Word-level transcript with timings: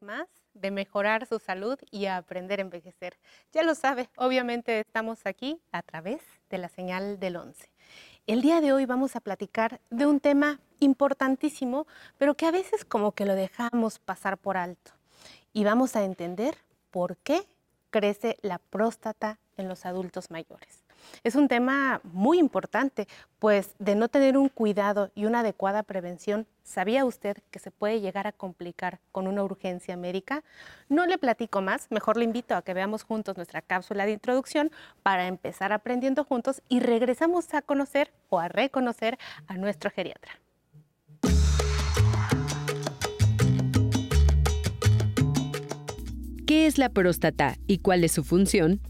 Más 0.00 0.28
de 0.54 0.70
mejorar 0.70 1.26
su 1.26 1.38
salud 1.38 1.78
y 1.90 2.06
aprender 2.06 2.60
a 2.60 2.62
envejecer. 2.62 3.18
Ya 3.52 3.62
lo 3.62 3.74
sabe, 3.74 4.08
obviamente 4.16 4.80
estamos 4.80 5.26
aquí 5.26 5.60
a 5.72 5.82
través 5.82 6.22
de 6.48 6.58
la 6.58 6.68
señal 6.68 7.18
del 7.18 7.36
11. 7.36 7.68
El 8.26 8.40
día 8.40 8.60
de 8.60 8.72
hoy 8.72 8.86
vamos 8.86 9.16
a 9.16 9.20
platicar 9.20 9.80
de 9.90 10.06
un 10.06 10.20
tema 10.20 10.60
importantísimo, 10.78 11.86
pero 12.18 12.34
que 12.34 12.46
a 12.46 12.52
veces 12.52 12.84
como 12.84 13.12
que 13.12 13.26
lo 13.26 13.34
dejamos 13.34 13.98
pasar 13.98 14.38
por 14.38 14.56
alto. 14.56 14.92
Y 15.52 15.64
vamos 15.64 15.96
a 15.96 16.04
entender 16.04 16.56
por 16.90 17.16
qué 17.16 17.46
crece 17.90 18.36
la 18.42 18.58
próstata 18.58 19.38
en 19.56 19.68
los 19.68 19.84
adultos 19.84 20.30
mayores. 20.30 20.84
Es 21.24 21.34
un 21.34 21.48
tema 21.48 22.00
muy 22.04 22.38
importante, 22.38 23.08
pues 23.38 23.74
de 23.78 23.94
no 23.94 24.08
tener 24.08 24.36
un 24.36 24.48
cuidado 24.48 25.10
y 25.14 25.24
una 25.24 25.40
adecuada 25.40 25.82
prevención, 25.82 26.46
¿sabía 26.62 27.04
usted 27.04 27.38
que 27.50 27.58
se 27.58 27.70
puede 27.70 28.00
llegar 28.00 28.26
a 28.26 28.32
complicar 28.32 29.00
con 29.12 29.26
una 29.26 29.42
urgencia 29.42 29.96
médica? 29.96 30.42
No 30.88 31.06
le 31.06 31.18
platico 31.18 31.60
más, 31.60 31.90
mejor 31.90 32.16
le 32.16 32.24
invito 32.24 32.54
a 32.54 32.62
que 32.62 32.74
veamos 32.74 33.02
juntos 33.02 33.36
nuestra 33.36 33.62
cápsula 33.62 34.06
de 34.06 34.12
introducción 34.12 34.70
para 35.02 35.26
empezar 35.26 35.72
aprendiendo 35.72 36.24
juntos 36.24 36.62
y 36.68 36.80
regresamos 36.80 37.52
a 37.54 37.62
conocer 37.62 38.12
o 38.28 38.38
a 38.38 38.48
reconocer 38.48 39.18
a 39.46 39.54
nuestro 39.56 39.90
geriatra. 39.90 40.40
¿Qué 46.50 46.66
es 46.66 46.78
la 46.78 46.88
próstata 46.88 47.56
y 47.68 47.78
cuál 47.78 48.02
es 48.02 48.10
su 48.10 48.24
función? 48.24 48.80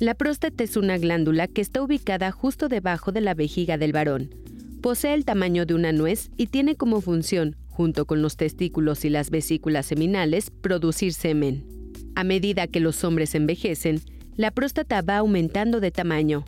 La 0.00 0.14
próstata 0.14 0.62
es 0.62 0.76
una 0.76 0.96
glándula 0.96 1.48
que 1.48 1.60
está 1.60 1.82
ubicada 1.82 2.30
justo 2.30 2.68
debajo 2.68 3.10
de 3.10 3.20
la 3.20 3.34
vejiga 3.34 3.78
del 3.78 3.92
varón. 3.92 4.30
Posee 4.80 5.12
el 5.12 5.24
tamaño 5.24 5.66
de 5.66 5.74
una 5.74 5.90
nuez 5.90 6.30
y 6.36 6.46
tiene 6.46 6.76
como 6.76 7.00
función, 7.00 7.56
junto 7.66 8.06
con 8.06 8.22
los 8.22 8.36
testículos 8.36 9.04
y 9.04 9.10
las 9.10 9.30
vesículas 9.30 9.86
seminales, 9.86 10.50
producir 10.50 11.12
semen. 11.14 11.64
A 12.14 12.22
medida 12.22 12.68
que 12.68 12.78
los 12.78 13.02
hombres 13.02 13.34
envejecen, 13.34 14.00
la 14.36 14.52
próstata 14.52 15.02
va 15.02 15.16
aumentando 15.16 15.80
de 15.80 15.90
tamaño. 15.90 16.44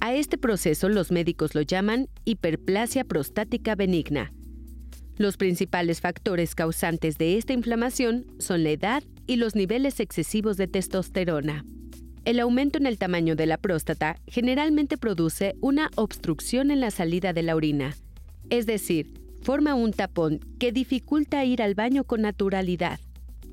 A 0.00 0.14
este 0.14 0.38
proceso 0.38 0.88
los 0.88 1.10
médicos 1.10 1.56
lo 1.56 1.62
llaman 1.62 2.08
hiperplasia 2.24 3.02
prostática 3.02 3.74
benigna. 3.74 4.32
Los 5.16 5.36
principales 5.36 6.00
factores 6.00 6.54
causantes 6.54 7.18
de 7.18 7.38
esta 7.38 7.54
inflamación 7.54 8.24
son 8.38 8.62
la 8.62 8.70
edad 8.70 9.02
y 9.26 9.34
los 9.34 9.56
niveles 9.56 9.98
excesivos 9.98 10.56
de 10.56 10.68
testosterona. 10.68 11.64
El 12.24 12.40
aumento 12.40 12.78
en 12.78 12.86
el 12.86 12.96
tamaño 12.96 13.36
de 13.36 13.44
la 13.44 13.58
próstata 13.58 14.16
generalmente 14.26 14.96
produce 14.96 15.56
una 15.60 15.90
obstrucción 15.96 16.70
en 16.70 16.80
la 16.80 16.90
salida 16.90 17.34
de 17.34 17.42
la 17.42 17.54
orina, 17.54 17.96
es 18.48 18.64
decir, 18.64 19.12
forma 19.42 19.74
un 19.74 19.92
tapón 19.92 20.40
que 20.58 20.72
dificulta 20.72 21.44
ir 21.44 21.60
al 21.60 21.74
baño 21.74 22.04
con 22.04 22.22
naturalidad. 22.22 22.98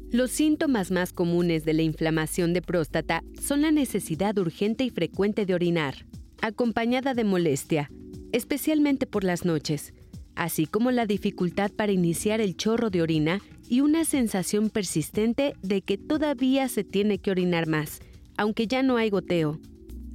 Los 0.09 0.31
síntomas 0.31 0.89
más 0.89 1.11
comunes 1.11 1.65
de 1.65 1.73
la 1.73 1.81
inflamación 1.81 2.53
de 2.53 2.61
próstata 2.61 3.23
son 3.41 3.61
la 3.61 3.71
necesidad 3.71 4.37
urgente 4.37 4.85
y 4.85 4.89
frecuente 4.89 5.45
de 5.45 5.53
orinar, 5.53 6.05
acompañada 6.41 7.13
de 7.13 7.25
molestia, 7.25 7.91
especialmente 8.31 9.05
por 9.05 9.25
las 9.25 9.43
noches, 9.43 9.93
así 10.35 10.65
como 10.65 10.91
la 10.91 11.05
dificultad 11.05 11.71
para 11.71 11.91
iniciar 11.91 12.39
el 12.39 12.55
chorro 12.55 12.89
de 12.89 13.01
orina 13.01 13.41
y 13.67 13.81
una 13.81 14.05
sensación 14.05 14.69
persistente 14.69 15.55
de 15.61 15.81
que 15.81 15.97
todavía 15.97 16.69
se 16.69 16.85
tiene 16.85 17.17
que 17.17 17.31
orinar 17.31 17.67
más, 17.67 17.99
aunque 18.37 18.67
ya 18.67 18.83
no 18.83 18.97
hay 18.97 19.09
goteo. 19.09 19.59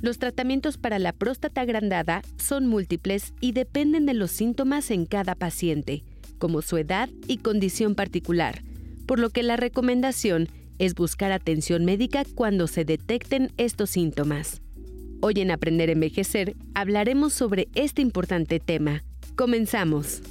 Los 0.01 0.19
tratamientos 0.19 0.77
para 0.77 0.99
la 0.99 1.13
próstata 1.13 1.63
agrandada 1.63 2.23
son 2.37 2.67
múltiples 2.67 3.33
y 3.41 3.53
dependen 3.53 4.07
de 4.07 4.15
los 4.15 4.31
síntomas 4.31 4.91
en 4.91 5.07
cada 5.07 5.35
paciente, 5.35 6.03
como 6.39 6.63
su 6.63 6.77
edad 6.77 7.09
y 7.27 7.39
condición 7.39 7.95
particular, 7.95 8.63
por 9.07 9.19
lo 9.19 9.31
que 9.31 9.43
la 9.43 9.57
recomendación 9.57 10.49
es 10.79 10.95
buscar 10.95 11.33
atención 11.33 11.85
médica 11.85 12.25
cuando 12.35 12.67
se 12.67 12.85
detecten 12.85 13.53
estos 13.57 13.91
síntomas. 13.91 14.61
Hoy 15.21 15.35
en 15.41 15.51
Aprender 15.51 15.89
a 15.89 15.93
Envejecer 15.93 16.55
hablaremos 16.75 17.33
sobre 17.33 17.69
este 17.75 18.03
importante 18.03 18.61
tema. 18.61 19.03
Comenzamos. 19.35 20.23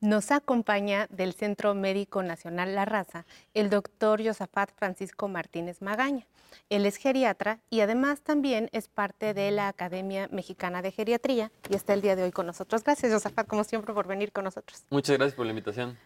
Nos 0.00 0.30
acompaña 0.30 1.08
del 1.10 1.34
Centro 1.34 1.74
Médico 1.74 2.22
Nacional 2.22 2.72
La 2.76 2.84
Raza 2.84 3.26
el 3.52 3.68
doctor 3.68 4.24
Josafat 4.24 4.70
Francisco 4.76 5.26
Martínez 5.26 5.82
Magaña. 5.82 6.24
Él 6.70 6.86
es 6.86 6.96
geriatra 6.96 7.58
y 7.68 7.80
además 7.80 8.20
también 8.20 8.68
es 8.70 8.86
parte 8.86 9.34
de 9.34 9.50
la 9.50 9.66
Academia 9.66 10.28
Mexicana 10.30 10.82
de 10.82 10.92
Geriatría 10.92 11.50
y 11.68 11.74
está 11.74 11.94
el 11.94 12.00
día 12.00 12.14
de 12.14 12.22
hoy 12.22 12.30
con 12.30 12.46
nosotros. 12.46 12.84
Gracias, 12.84 13.12
Josafat, 13.12 13.48
como 13.48 13.64
siempre, 13.64 13.92
por 13.92 14.06
venir 14.06 14.30
con 14.30 14.44
nosotros. 14.44 14.84
Muchas 14.90 15.16
gracias 15.18 15.34
por 15.34 15.46
la 15.46 15.50
invitación. 15.50 15.98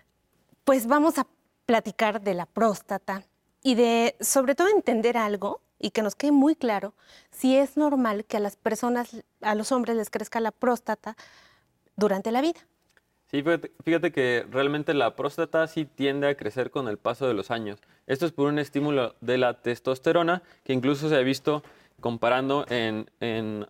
Pues 0.65 0.87
vamos 0.87 1.19
a 1.19 1.27
platicar 1.67 2.23
de 2.23 2.33
la 2.33 2.47
próstata 2.47 3.25
y 3.63 3.75
de, 3.75 4.17
sobre 4.21 4.55
todo, 4.55 4.69
entender 4.69 5.19
algo 5.19 5.61
y 5.79 5.91
que 5.91 6.01
nos 6.01 6.15
quede 6.15 6.33
muy 6.33 6.57
claro 6.57 6.95
si 7.31 7.59
es 7.59 7.77
normal 7.77 8.25
que 8.25 8.39
a 8.39 8.41
las 8.41 8.57
personas, 8.57 9.23
a 9.43 9.55
los 9.55 9.71
hombres 9.71 9.97
les 9.97 10.09
crezca 10.09 10.41
la 10.41 10.51
próstata 10.51 11.15
durante 11.97 12.33
la 12.33 12.41
vida. 12.41 12.61
Sí, 13.33 13.43
fíjate, 13.43 14.13
que 14.13 14.47
realmente 14.51 14.93
la 14.93 15.17
próstata 15.17 15.67
sí 15.67 15.87
tiende 15.87 16.29
a 16.29 16.37
crecer 16.37 16.71
con 16.71 16.87
el 16.87 16.99
paso 16.99 17.27
de 17.27 17.33
los 17.33 17.51
años. 17.51 17.81
Esto 18.07 18.27
es 18.27 18.33
por 18.33 18.47
un 18.47 18.59
estímulo 18.59 19.15
de 19.23 19.39
la 19.39 19.63
testosterona 19.63 20.43
que 20.65 20.75
incluso 20.75 21.09
se 21.09 21.17
ha 21.17 21.21
visto 21.21 21.63
comparando 22.01 22.67
en, 22.69 23.67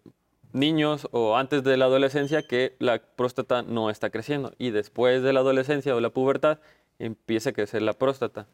niños 0.52 1.06
o 1.12 1.36
antes 1.36 1.62
de 1.62 1.76
la 1.76 1.84
adolescencia 1.84 2.42
que 2.42 2.74
la 2.78 2.98
próstata 2.98 3.62
no 3.62 3.88
está 3.88 4.10
creciendo 4.10 4.52
y 4.58 4.70
después 4.70 5.22
de 5.22 5.32
la 5.32 5.40
adolescencia 5.40 5.94
o 5.96 6.00
la 6.00 6.10
pubertad 6.10 6.58
empieza 6.98 7.50
a 7.50 7.52
crecer 7.54 7.80
la 7.80 7.94
próstata 7.94 8.46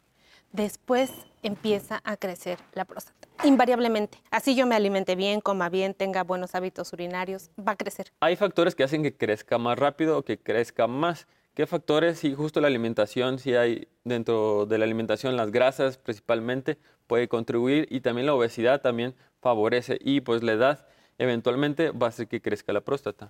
después 0.51 1.11
empieza 1.43 2.01
a 2.03 2.17
crecer 2.17 2.59
la 2.73 2.85
próstata. 2.85 3.18
Invariablemente. 3.43 4.21
Así 4.31 4.55
yo 4.55 4.65
me 4.65 4.75
alimente 4.75 5.15
bien, 5.15 5.39
coma 5.39 5.69
bien, 5.69 5.93
tenga 5.93 6.23
buenos 6.23 6.55
hábitos 6.55 6.91
urinarios, 6.91 7.51
va 7.57 7.73
a 7.73 7.75
crecer. 7.77 8.11
Hay 8.19 8.35
factores 8.35 8.75
que 8.75 8.83
hacen 8.83 9.01
que 9.01 9.15
crezca 9.15 9.57
más 9.57 9.79
rápido 9.79 10.17
o 10.17 10.23
que 10.23 10.37
crezca 10.37 10.87
más. 10.87 11.25
¿Qué 11.53 11.65
factores? 11.65 12.19
Si 12.19 12.33
justo 12.33 12.59
la 12.59 12.67
alimentación, 12.67 13.39
si 13.39 13.55
hay 13.55 13.87
dentro 14.03 14.65
de 14.65 14.77
la 14.77 14.85
alimentación 14.85 15.37
las 15.37 15.51
grasas 15.51 15.97
principalmente, 15.97 16.77
puede 17.07 17.27
contribuir 17.27 17.87
y 17.89 18.01
también 18.01 18.27
la 18.27 18.33
obesidad 18.33 18.81
también 18.81 19.15
favorece 19.41 19.97
y 20.01 20.21
pues 20.21 20.43
la 20.43 20.53
edad 20.53 20.85
eventualmente 21.17 21.91
va 21.91 22.07
a 22.07 22.09
hacer 22.09 22.27
que 22.27 22.41
crezca 22.41 22.73
la 22.73 22.81
próstata. 22.81 23.29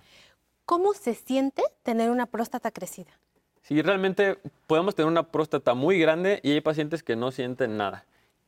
¿Cómo 0.64 0.92
se 0.92 1.14
siente 1.14 1.62
tener 1.82 2.10
una 2.10 2.26
próstata 2.26 2.70
crecida? 2.70 3.10
Sí, 3.62 3.80
realmente 3.82 4.38
podemos 4.66 4.94
tener 4.94 5.08
una 5.08 5.30
próstata 5.30 5.74
muy 5.74 5.98
grande 5.98 6.40
y 6.42 6.52
hay 6.52 6.60
pacientes 6.60 7.02
que 7.02 7.16
no 7.16 7.30
sienten 7.30 7.76
nada. 7.76 8.06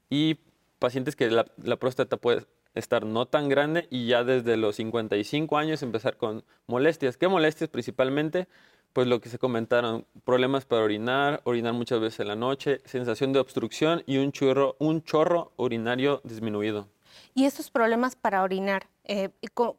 Y 0.09 0.39
pacientes 0.83 1.15
que 1.15 1.31
la, 1.31 1.77
próstata 1.77 2.17
puede 2.17 2.45
estar 2.75 3.07
no 3.07 3.27
tan 3.27 3.49
grande 3.49 3.87
y 3.89 4.09
ya 4.09 4.25
desde 4.25 4.57
los 4.57 4.77
55 4.77 5.57
años 5.57 5.81
empezar 5.85 6.17
con 6.17 6.45
molestias. 6.67 7.17
¿Qué 7.17 7.29
molestias 7.29 7.71
principalmente? 7.71 8.49
Pues 8.93 9.07
lo 9.07 9.21
que 9.21 9.29
se 9.29 9.39
comentaron, 9.39 10.07
problemas 10.25 10.65
para 10.65 10.83
orinar, 10.83 11.41
orinar 11.45 11.73
muchas 11.73 12.01
veces 12.01 12.19
en 12.21 12.29
la 12.29 12.37
noche, 12.37 12.81
sensación 12.85 13.33
de 13.33 13.39
obstrucción 13.39 14.03
y 14.07 14.19
un 14.19 14.33
chorro, 14.33 14.75
un 14.81 15.05
chorro 15.05 15.53
urinario 15.57 16.21
disminuido. 16.25 16.89
Y 17.35 17.45
estos 17.45 17.71
problemas 17.71 18.17
para 18.17 18.43
orinar, 18.43 18.87
eh, 19.05 19.31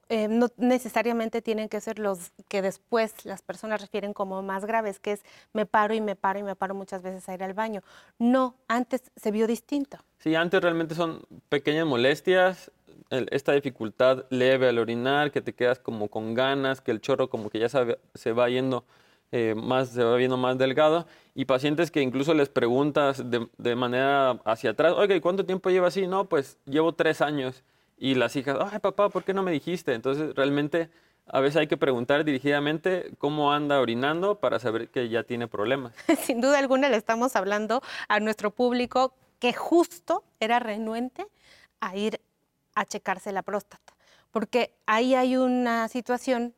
eh, 0.10 0.28
no 0.28 0.48
necesariamente 0.58 1.42
tienen 1.42 1.70
que 1.70 1.80
ser 1.82 2.00
los 2.00 2.32
que 2.48 2.62
después 2.62 3.26
las 3.26 3.42
personas 3.42 3.82
refieren 3.82 4.14
como 4.14 4.42
más 4.42 4.66
graves, 4.66 5.00
que 5.00 5.14
es 5.14 5.22
me 5.54 5.66
paro 5.66 5.94
y 5.94 6.02
me 6.02 6.16
paro 6.16 6.40
y 6.40 6.44
me 6.44 6.56
paro 6.56 6.76
muchas 6.76 7.02
veces 7.02 7.28
a 7.30 7.34
ir 7.34 7.44
al 7.44 7.54
baño. 7.54 7.82
No, 8.20 8.56
antes 8.68 9.04
se 9.16 9.32
vio 9.32 9.48
distinto. 9.48 9.98
Sí, 10.20 10.36
antes 10.36 10.62
realmente 10.62 10.96
son 10.96 11.22
pequeñas 11.50 11.86
molestias, 11.86 12.72
esta 13.10 13.52
dificultad 13.52 14.26
leve 14.30 14.70
al 14.70 14.80
orinar, 14.80 15.32
que 15.32 15.42
te 15.42 15.54
quedas 15.54 15.80
como 15.80 16.08
con 16.10 16.34
ganas, 16.34 16.82
que 16.82 16.92
el 16.92 17.02
chorro 17.02 17.30
como 17.30 17.50
que 17.50 17.60
ya 17.60 17.70
se 17.70 18.32
va 18.32 18.50
yendo 18.50 18.86
eh, 19.36 19.56
más, 19.56 19.90
se 19.90 20.04
va 20.04 20.16
viendo 20.16 20.38
más 20.38 20.60
delgado, 20.60 21.08
y 21.34 21.46
pacientes 21.46 21.90
que 21.90 22.04
incluso 22.04 22.36
les 22.36 22.50
preguntas 22.50 23.32
de, 23.32 23.48
de 23.58 23.76
manera 23.76 24.40
hacia 24.46 24.70
atrás, 24.70 24.94
oiga, 24.96 25.16
¿y 25.16 25.22
cuánto 25.22 25.44
tiempo 25.44 25.72
lleva 25.72 25.88
así? 25.88 26.06
No, 26.06 26.30
pues 26.30 26.60
llevo 26.66 26.94
tres 26.94 27.20
años. 27.20 27.64
Y 27.98 28.14
las 28.14 28.36
hijas, 28.36 28.58
ay 28.72 28.78
papá, 28.78 29.10
¿por 29.10 29.24
qué 29.24 29.34
no 29.34 29.42
me 29.42 29.52
dijiste? 29.52 29.96
Entonces 29.96 30.36
realmente 30.36 30.92
a 31.26 31.40
veces 31.40 31.58
hay 31.58 31.66
que 31.66 31.78
preguntar 31.78 32.24
dirigidamente 32.26 33.12
cómo 33.18 33.52
anda 33.52 33.80
orinando 33.80 34.40
para 34.40 34.60
saber 34.60 34.90
que 34.90 35.10
ya 35.10 35.24
tiene 35.24 35.48
problemas. 35.48 35.96
Sin 36.22 36.40
duda 36.40 36.60
alguna 36.60 36.90
le 36.90 36.98
estamos 36.98 37.36
hablando 37.36 37.82
a 38.10 38.20
nuestro 38.20 38.52
público 38.52 39.16
que 39.40 39.52
justo 39.52 40.24
era 40.40 40.60
renuente 40.60 41.26
a 41.80 41.96
ir 41.96 42.22
a 42.76 42.86
checarse 42.86 43.32
la 43.32 43.42
próstata, 43.42 43.96
porque 44.30 44.76
ahí 44.86 45.16
hay 45.16 45.38
una 45.38 45.88
situación 45.88 46.54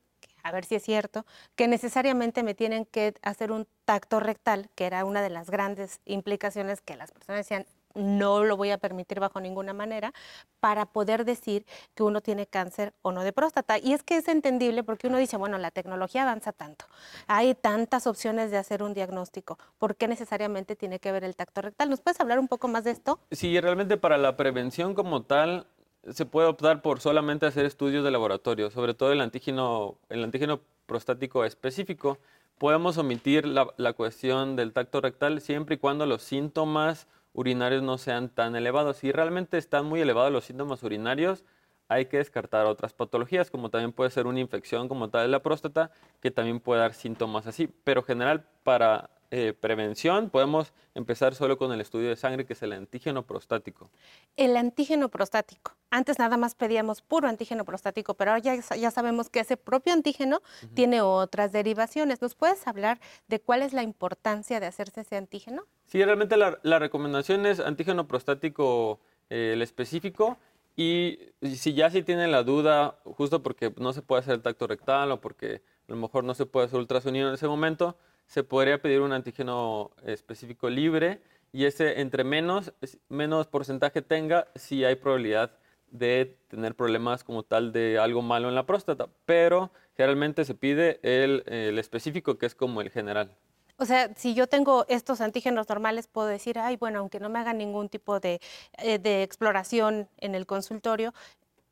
a 0.46 0.52
ver 0.52 0.64
si 0.64 0.76
es 0.76 0.84
cierto, 0.84 1.26
que 1.56 1.68
necesariamente 1.68 2.44
me 2.44 2.54
tienen 2.54 2.86
que 2.86 3.16
hacer 3.24 3.52
un 3.52 3.68
tacto 3.84 4.20
rectal, 4.20 4.70
que 4.76 4.86
era 4.86 5.04
una 5.04 5.24
de 5.24 5.32
las 5.32 5.50
grandes 5.50 6.02
implicaciones 6.06 6.82
que 6.82 6.96
las 6.96 7.12
personas 7.12 7.40
decían, 7.40 7.66
no 7.96 8.44
lo 8.44 8.56
voy 8.56 8.70
a 8.70 8.78
permitir 8.78 9.20
bajo 9.20 9.40
ninguna 9.40 9.74
manera, 9.74 10.14
para 10.60 10.86
poder 10.86 11.26
decir 11.26 11.66
que 11.96 12.04
uno 12.04 12.22
tiene 12.22 12.46
cáncer 12.46 12.94
o 13.02 13.12
no 13.12 13.24
de 13.24 13.34
próstata. 13.34 13.80
Y 13.80 13.94
es 13.94 14.04
que 14.04 14.18
es 14.18 14.28
entendible 14.28 14.84
porque 14.84 15.08
uno 15.08 15.18
dice, 15.18 15.36
bueno, 15.36 15.58
la 15.58 15.72
tecnología 15.72 16.22
avanza 16.22 16.52
tanto, 16.52 16.86
hay 17.26 17.56
tantas 17.56 18.06
opciones 18.06 18.52
de 18.52 18.58
hacer 18.58 18.84
un 18.84 18.94
diagnóstico, 18.94 19.58
¿por 19.80 19.96
qué 19.96 20.08
necesariamente 20.08 20.76
tiene 20.76 21.00
que 21.00 21.12
ver 21.12 21.24
el 21.24 21.36
tacto 21.36 21.64
rectal? 21.64 21.90
¿Nos 21.90 22.02
puedes 22.02 22.20
hablar 22.20 22.38
un 22.38 22.48
poco 22.48 22.68
más 22.68 22.84
de 22.84 22.92
esto? 22.92 23.20
Sí, 23.32 23.60
realmente 23.60 23.98
para 23.98 24.20
la 24.20 24.38
prevención 24.38 24.94
como 24.94 25.24
tal, 25.24 25.66
se 26.12 26.26
puede 26.26 26.48
optar 26.48 26.82
por 26.82 27.02
solamente 27.02 27.46
hacer 27.46 27.66
estudios 27.66 28.04
de 28.04 28.12
laboratorio, 28.12 28.70
sobre 28.72 28.94
todo 28.94 29.12
el 29.12 29.22
antígeno, 29.22 29.98
el 30.10 30.24
antígeno 30.24 30.62
prostático 30.86 31.46
específico. 31.46 32.20
Podemos 32.58 32.98
omitir 32.98 33.46
la, 33.46 33.74
la 33.78 33.94
cuestión 33.94 34.56
del 34.56 34.74
tacto 34.74 35.02
rectal 35.02 35.42
siempre 35.42 35.76
y 35.76 35.78
cuando 35.80 36.06
los 36.06 36.22
síntomas 36.22 37.08
urinarios 37.34 37.84
no 37.84 37.98
sean 37.98 38.30
tan 38.30 38.56
elevados. 38.56 38.98
Si 38.98 39.12
realmente 39.12 39.58
están 39.58 39.86
muy 39.86 40.02
elevados 40.02 40.32
los 40.32 40.46
síntomas 40.46 40.84
urinarios, 40.84 41.44
hay 41.88 42.06
que 42.06 42.18
descartar 42.18 42.66
otras 42.66 42.94
patologías, 42.94 43.52
como 43.52 43.70
también 43.70 43.92
puede 43.92 44.10
ser 44.10 44.26
una 44.26 44.40
infección 44.40 44.88
como 44.88 45.10
tal 45.10 45.24
de 45.24 45.28
la 45.28 45.44
próstata, 45.44 45.92
que 46.22 46.32
también 46.32 46.60
puede 46.60 46.82
dar 46.82 46.94
síntomas 46.94 47.46
así. 47.48 47.68
Pero 47.84 48.02
general, 48.04 48.46
para 48.64 49.10
eh, 49.32 49.54
prevención, 49.60 50.30
podemos 50.30 50.74
empezar 50.94 51.36
solo 51.36 51.58
con 51.58 51.72
el 51.72 51.82
estudio 51.82 52.10
de 52.10 52.16
sangre, 52.16 52.46
que 52.46 52.54
es 52.54 52.64
el 52.64 52.74
antígeno 52.74 53.24
prostático. 53.24 53.90
El 54.38 54.58
antígeno 54.58 55.10
prostático. 55.10 55.74
Antes 55.90 56.20
nada 56.20 56.38
más 56.38 56.56
pedíamos 56.56 57.02
puro 57.02 57.28
antígeno 57.28 57.66
prostático, 57.66 58.14
pero 58.14 58.32
ahora 58.32 58.42
ya, 58.42 58.56
ya 58.76 58.92
sabemos 58.92 59.30
que 59.30 59.40
ese 59.40 59.58
propio 59.58 59.94
antígeno 59.94 60.42
tiene 60.74 61.02
otras 61.02 61.52
derivaciones. 61.52 62.22
¿Nos 62.22 62.36
puedes 62.36 62.68
hablar 62.68 63.00
de 63.28 63.40
cuál 63.40 63.62
es 63.62 63.74
la 63.74 63.84
importancia 63.84 64.60
de 64.60 64.66
hacerse 64.66 65.02
ese 65.02 65.16
antígeno? 65.18 65.64
Sí, 65.86 66.04
realmente 66.04 66.38
la, 66.38 66.60
la 66.64 66.80
recomendación 66.80 67.46
es 67.46 67.60
antígeno 67.60 68.08
prostático 68.08 69.00
eh, 69.30 69.52
el 69.54 69.62
específico 69.62 70.38
y 70.76 71.20
si 71.42 71.74
ya 71.74 71.90
sí 71.90 72.04
tienen 72.04 72.32
la 72.32 72.44
duda, 72.44 73.00
justo 73.06 73.42
porque 73.42 73.74
no 73.78 73.94
se 73.94 74.02
puede 74.02 74.20
hacer 74.20 74.36
el 74.36 74.42
tacto 74.42 74.68
rectal 74.68 75.12
o 75.12 75.22
porque 75.22 75.62
a 75.88 75.92
lo 75.92 75.96
mejor 75.96 76.24
no 76.24 76.34
se 76.34 76.46
puede 76.46 76.68
hacer 76.68 76.80
ultrasonido 76.80 77.30
en 77.30 77.36
ese 77.36 77.48
momento, 77.48 77.96
se 78.28 78.44
podría 78.44 78.82
pedir 78.82 79.02
un 79.02 79.14
antígeno 79.14 79.92
específico 80.06 80.70
libre 80.70 81.22
y 81.52 81.66
ese 81.66 82.02
entre 82.02 82.24
menos, 82.24 82.74
menos 83.08 83.48
porcentaje 83.48 84.02
tenga, 84.02 84.48
sí 84.56 84.84
hay 84.84 84.96
probabilidad 84.96 85.52
de 85.90 86.38
tener 86.50 86.76
problemas 86.76 87.24
como 87.24 87.44
tal 87.44 87.72
de 87.72 87.98
algo 87.98 88.22
malo 88.22 88.50
en 88.50 88.56
la 88.56 88.66
próstata, 88.66 89.08
pero 89.26 89.72
generalmente 89.96 90.44
se 90.44 90.56
pide 90.56 91.00
el, 91.02 91.80
específico 91.80 92.38
que 92.38 92.46
es 92.46 92.56
como 92.56 92.82
el 92.82 92.90
general. 92.90 93.34
O 93.78 93.86
sea, 93.86 94.14
si 94.16 94.34
yo 94.34 94.48
tengo 94.48 94.86
estos 94.88 95.22
antígenos 95.22 95.68
normales, 95.70 96.08
puedo 96.08 96.28
decir, 96.28 96.60
ay, 96.60 96.78
bueno, 96.78 97.00
aunque 97.00 97.20
no 97.20 97.30
me 97.30 97.40
hagan 97.40 97.58
ningún 97.58 97.90
tipo 97.90 98.20
de, 98.20 98.40
eh, 98.78 99.00
de 99.00 99.24
exploración 99.24 100.08
en 100.18 100.34
el 100.34 100.46
consultorio, 100.46 101.14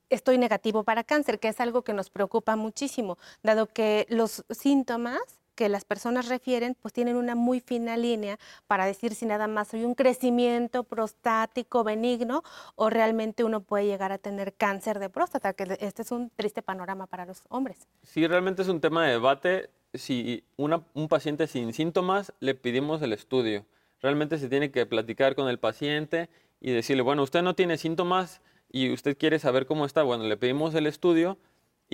estoy 0.10 0.38
negativo 0.38 0.84
para 0.84 1.04
cáncer, 1.04 1.40
que 1.40 1.48
es 1.48 1.60
algo 1.60 1.84
que 1.84 1.94
nos 1.94 2.10
preocupa 2.10 2.56
muchísimo, 2.56 3.18
dado 3.42 3.68
que 3.68 4.06
los 4.10 4.46
síntomas 4.50 5.43
que 5.56 5.70
las 5.70 5.86
personas 5.86 6.28
refieren, 6.28 6.76
pues 6.82 6.94
tienen 6.94 7.16
una 7.16 7.36
muy 7.36 7.60
fina 7.60 7.98
línea 7.98 8.38
para 8.68 8.86
decir 8.86 9.16
si 9.16 9.26
nada 9.26 9.48
más 9.48 9.74
hay 9.74 9.84
un 9.84 9.96
crecimiento 9.96 10.84
prostático 10.84 11.84
benigno 11.84 12.44
o 12.76 12.90
realmente 12.90 13.44
uno 13.44 13.62
puede 13.62 13.86
llegar 13.86 14.12
a 14.12 14.18
tener 14.18 14.54
cáncer 14.54 15.00
de 15.00 15.10
próstata, 15.10 15.54
que 15.54 15.78
este 15.80 16.02
es 16.02 16.12
un 16.12 16.30
triste 16.36 16.62
panorama 16.62 17.08
para 17.08 17.26
los 17.26 17.44
hombres. 17.50 17.88
Sí, 18.02 18.28
realmente 18.28 18.62
es 18.62 18.68
un 18.68 18.82
tema 18.82 19.06
de 19.06 19.12
debate. 19.12 19.70
Si 19.94 20.44
un 20.58 21.08
paciente 21.08 21.48
sin 21.48 21.72
síntomas 21.74 22.34
le 22.40 22.56
pedimos 22.56 23.02
el 23.02 23.14
estudio, 23.14 23.66
realmente 24.02 24.40
se 24.40 24.50
tiene 24.50 24.72
que 24.72 24.86
platicar 24.86 25.36
con 25.36 25.48
el 25.48 25.60
paciente 25.60 26.30
y 26.60 26.72
decirle, 26.72 27.04
bueno, 27.04 27.24
usted 27.24 27.44
no 27.44 27.56
tiene 27.56 27.78
síntomas 27.78 28.42
y 28.72 28.92
usted 28.92 29.16
quiere 29.18 29.38
saber 29.38 29.68
cómo 29.68 29.86
está, 29.86 30.02
bueno, 30.02 30.24
le 30.24 30.36
pedimos 30.36 30.74
el 30.74 30.88
estudio 30.88 31.38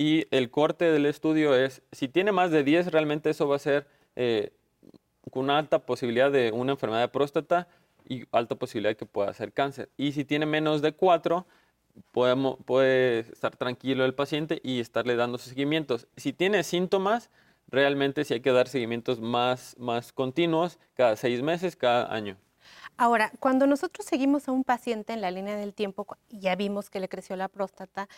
y 0.00 0.26
el 0.30 0.50
corte 0.50 0.86
del 0.86 1.04
estudio 1.04 1.54
es, 1.54 1.82
si 1.92 2.08
tiene 2.08 2.32
más 2.32 2.50
de 2.50 2.64
10, 2.64 2.90
realmente 2.90 3.28
eso 3.28 3.46
va 3.46 3.56
a 3.56 3.58
ser 3.58 3.86
eh, 4.16 4.50
una 5.30 5.58
alta 5.58 5.80
posibilidad 5.80 6.32
de 6.32 6.52
una 6.52 6.72
enfermedad 6.72 7.02
de 7.02 7.08
próstata 7.08 7.68
y 8.08 8.24
alta 8.32 8.54
posibilidad 8.54 8.92
de 8.92 8.96
que 8.96 9.04
pueda 9.04 9.30
ser 9.34 9.52
cáncer. 9.52 9.90
Y 9.98 10.12
si 10.12 10.24
tiene 10.24 10.46
menos 10.46 10.80
de 10.80 10.92
4, 10.92 11.44
podemos, 12.12 12.56
puede 12.64 13.18
estar 13.30 13.54
tranquilo 13.56 14.06
el 14.06 14.14
paciente 14.14 14.62
y 14.64 14.80
estarle 14.80 15.16
dando 15.16 15.36
seguimientos. 15.36 16.08
Si 16.16 16.32
tiene 16.32 16.62
síntomas, 16.62 17.28
realmente 17.68 18.24
sí 18.24 18.32
hay 18.32 18.40
que 18.40 18.52
dar 18.52 18.68
seguimientos 18.68 19.20
más, 19.20 19.76
más 19.78 20.14
continuos, 20.14 20.78
cada 20.94 21.14
seis 21.16 21.42
meses, 21.42 21.76
cada 21.76 22.10
año. 22.10 22.38
Ahora, 22.96 23.32
cuando 23.38 23.66
nosotros 23.66 24.06
seguimos 24.06 24.48
a 24.48 24.52
un 24.52 24.64
paciente 24.64 25.12
en 25.12 25.20
la 25.20 25.30
línea 25.30 25.56
del 25.56 25.74
tiempo, 25.74 26.06
ya 26.30 26.56
vimos 26.56 26.88
que 26.88 27.00
le 27.00 27.08
creció 27.10 27.36
la 27.36 27.48
próstata, 27.48 28.08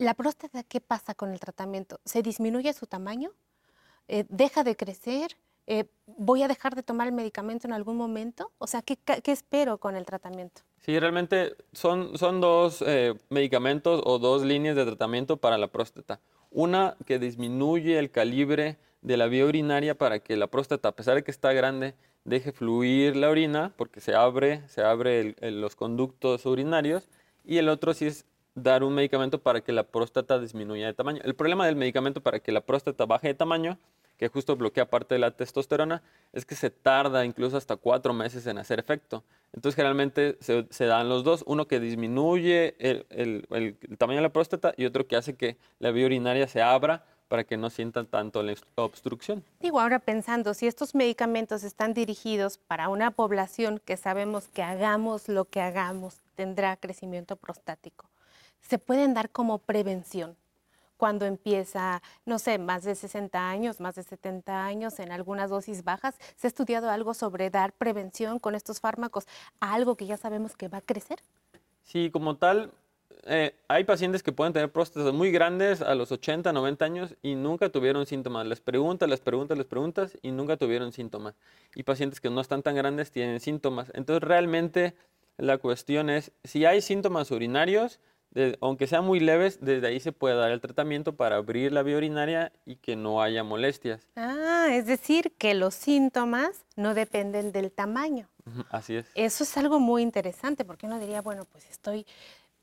¿La 0.00 0.14
próstata 0.14 0.62
qué 0.62 0.80
pasa 0.80 1.14
con 1.14 1.30
el 1.30 1.40
tratamiento? 1.40 2.00
¿Se 2.06 2.22
disminuye 2.22 2.72
su 2.72 2.86
tamaño? 2.86 3.32
Eh, 4.08 4.24
¿Deja 4.30 4.64
de 4.64 4.74
crecer? 4.74 5.36
Eh, 5.66 5.84
¿Voy 6.06 6.42
a 6.42 6.48
dejar 6.48 6.74
de 6.74 6.82
tomar 6.82 7.06
el 7.06 7.12
medicamento 7.12 7.66
en 7.66 7.74
algún 7.74 7.98
momento? 7.98 8.50
O 8.56 8.66
sea, 8.66 8.80
¿qué, 8.80 8.96
espero 9.26 9.76
con 9.76 9.96
el 9.96 10.06
tratamiento? 10.06 10.62
Sí, 10.78 10.98
realmente 10.98 11.54
son, 11.72 12.16
son 12.16 12.40
dos 12.40 12.82
eh, 12.86 13.12
medicamentos 13.28 14.00
o 14.06 14.18
dos 14.18 14.42
líneas 14.42 14.74
de 14.74 14.86
tratamiento 14.86 15.36
para 15.36 15.58
la 15.58 15.66
próstata. 15.66 16.18
Una 16.50 16.96
que 17.04 17.18
disminuye 17.18 17.98
el 17.98 18.10
calibre 18.10 18.78
de 19.02 19.18
la 19.18 19.26
vía 19.26 19.44
urinaria 19.44 19.98
para 19.98 20.20
que 20.20 20.34
la 20.34 20.46
próstata, 20.46 20.88
a 20.88 20.92
pesar 20.92 21.16
de 21.16 21.24
que 21.24 21.30
está 21.30 21.52
grande, 21.52 21.94
deje 22.24 22.52
fluir 22.52 23.16
la 23.16 23.28
orina 23.28 23.74
porque 23.76 24.00
se 24.00 24.14
abre, 24.14 24.66
se 24.66 24.82
abre 24.82 25.36
los 25.42 25.76
conductos 25.76 26.46
urinarios. 26.46 27.06
Y 27.44 27.58
el 27.58 27.68
otro 27.68 27.92
sí 27.92 28.06
es 28.06 28.24
dar 28.54 28.82
un 28.82 28.94
medicamento 28.94 29.40
para 29.40 29.60
que 29.60 29.72
la 29.72 29.84
próstata 29.84 30.38
disminuya 30.38 30.86
de 30.86 30.94
tamaño. 30.94 31.20
El 31.24 31.34
problema 31.34 31.66
del 31.66 31.76
medicamento 31.76 32.20
para 32.20 32.40
que 32.40 32.52
la 32.52 32.60
próstata 32.60 33.06
baje 33.06 33.28
de 33.28 33.34
tamaño, 33.34 33.78
que 34.18 34.28
justo 34.28 34.56
bloquea 34.56 34.90
parte 34.90 35.14
de 35.14 35.18
la 35.18 35.30
testosterona, 35.30 36.02
es 36.32 36.44
que 36.44 36.54
se 36.54 36.70
tarda 36.70 37.24
incluso 37.24 37.56
hasta 37.56 37.76
cuatro 37.76 38.12
meses 38.12 38.46
en 38.46 38.58
hacer 38.58 38.78
efecto. 38.78 39.24
Entonces 39.52 39.76
generalmente 39.76 40.36
se, 40.40 40.84
dan 40.84 41.08
los 41.08 41.24
dos, 41.24 41.42
uno 41.46 41.66
que 41.66 41.80
disminuye 41.80 42.76
el, 42.78 43.76
tamaño 43.98 44.18
de 44.18 44.22
la 44.22 44.32
próstata 44.32 44.74
y 44.76 44.84
otro 44.84 45.06
que 45.06 45.16
hace 45.16 45.34
que 45.34 45.56
la 45.78 45.90
vía 45.90 46.06
urinaria 46.06 46.46
se 46.46 46.62
abra 46.62 47.04
para 47.28 47.44
que 47.44 47.56
no 47.56 47.70
sientan 47.70 48.06
tanto 48.06 48.42
la 48.42 48.54
obstrucción. 48.74 49.44
Digo, 49.60 49.80
ahora 49.80 50.00
pensando, 50.00 50.52
si 50.52 50.66
estos 50.66 50.96
medicamentos 50.96 51.62
están 51.62 51.94
dirigidos 51.94 52.58
para 52.58 52.88
una 52.88 53.12
población 53.12 53.80
que 53.84 53.96
sabemos 53.96 54.48
que 54.48 54.64
hagamos 54.64 55.28
lo 55.28 55.44
que 55.44 55.60
hagamos, 55.60 56.16
tendrá 56.34 56.76
crecimiento 56.76 57.36
prostático 57.36 58.09
se 58.60 58.78
pueden 58.78 59.14
dar 59.14 59.30
como 59.30 59.58
prevención 59.58 60.36
cuando 61.00 61.24
empieza, 61.24 62.02
no 62.26 62.38
sé, 62.38 62.58
más 62.58 62.84
de 62.84 62.94
60 62.94 63.48
años, 63.48 63.80
más 63.80 63.94
de 63.94 64.02
70 64.02 64.64
años, 64.64 64.98
en 65.00 65.10
algunas 65.10 65.48
dosis 65.48 65.82
bajas. 65.82 66.14
¿Se 66.36 66.46
ha 66.46 66.48
estudiado 66.48 66.90
algo 66.90 67.14
sobre 67.14 67.48
dar 67.48 67.72
prevención 67.72 68.38
con 68.38 68.54
estos 68.54 68.80
fármacos 68.80 69.26
a 69.60 69.72
algo 69.72 69.96
que 69.96 70.04
ya 70.04 70.18
sabemos 70.18 70.56
que 70.56 70.68
va 70.68 70.78
a 70.78 70.82
crecer? 70.82 71.20
Sí, 71.84 72.10
como 72.10 72.36
tal, 72.36 72.70
eh, 73.24 73.54
hay 73.66 73.84
pacientes 73.84 74.22
que 74.22 74.32
pueden 74.32 74.52
tener 74.52 74.70
próstatas 74.70 75.12
muy 75.12 75.30
grandes 75.30 75.82
a 75.82 75.94
los 75.94 76.12
80, 76.12 76.52
90 76.52 76.84
años 76.84 77.14
y 77.22 77.34
nunca 77.34 77.70
tuvieron 77.70 78.06
síntomas. 78.06 78.46
Les 78.46 78.60
preguntas, 78.60 79.08
les 79.08 79.20
preguntas, 79.20 79.56
les 79.56 79.66
preguntas 79.66 80.18
y 80.20 80.32
nunca 80.32 80.58
tuvieron 80.58 80.92
síntomas. 80.92 81.34
Y 81.74 81.82
pacientes 81.82 82.20
que 82.20 82.28
no 82.28 82.42
están 82.42 82.62
tan 82.62 82.74
grandes 82.74 83.10
tienen 83.10 83.40
síntomas. 83.40 83.90
Entonces, 83.94 84.22
realmente 84.22 84.94
la 85.38 85.56
cuestión 85.56 86.10
es, 86.10 86.32
si 86.44 86.66
hay 86.66 86.82
síntomas 86.82 87.30
urinarios, 87.30 88.00
aunque 88.60 88.86
sean 88.86 89.04
muy 89.04 89.20
leves, 89.20 89.58
desde 89.60 89.86
ahí 89.86 90.00
se 90.00 90.12
puede 90.12 90.36
dar 90.36 90.50
el 90.50 90.60
tratamiento 90.60 91.16
para 91.16 91.36
abrir 91.36 91.72
la 91.72 91.82
vía 91.82 91.96
urinaria 91.96 92.52
y 92.64 92.76
que 92.76 92.96
no 92.96 93.22
haya 93.22 93.42
molestias. 93.42 94.06
Ah, 94.16 94.68
es 94.70 94.86
decir, 94.86 95.32
que 95.36 95.54
los 95.54 95.74
síntomas 95.74 96.64
no 96.76 96.94
dependen 96.94 97.52
del 97.52 97.72
tamaño. 97.72 98.28
Así 98.70 98.96
es. 98.96 99.06
Eso 99.14 99.44
es 99.44 99.56
algo 99.56 99.80
muy 99.80 100.02
interesante, 100.02 100.64
porque 100.64 100.86
uno 100.86 100.98
diría, 100.98 101.22
bueno, 101.22 101.44
pues 101.44 101.68
estoy 101.70 102.06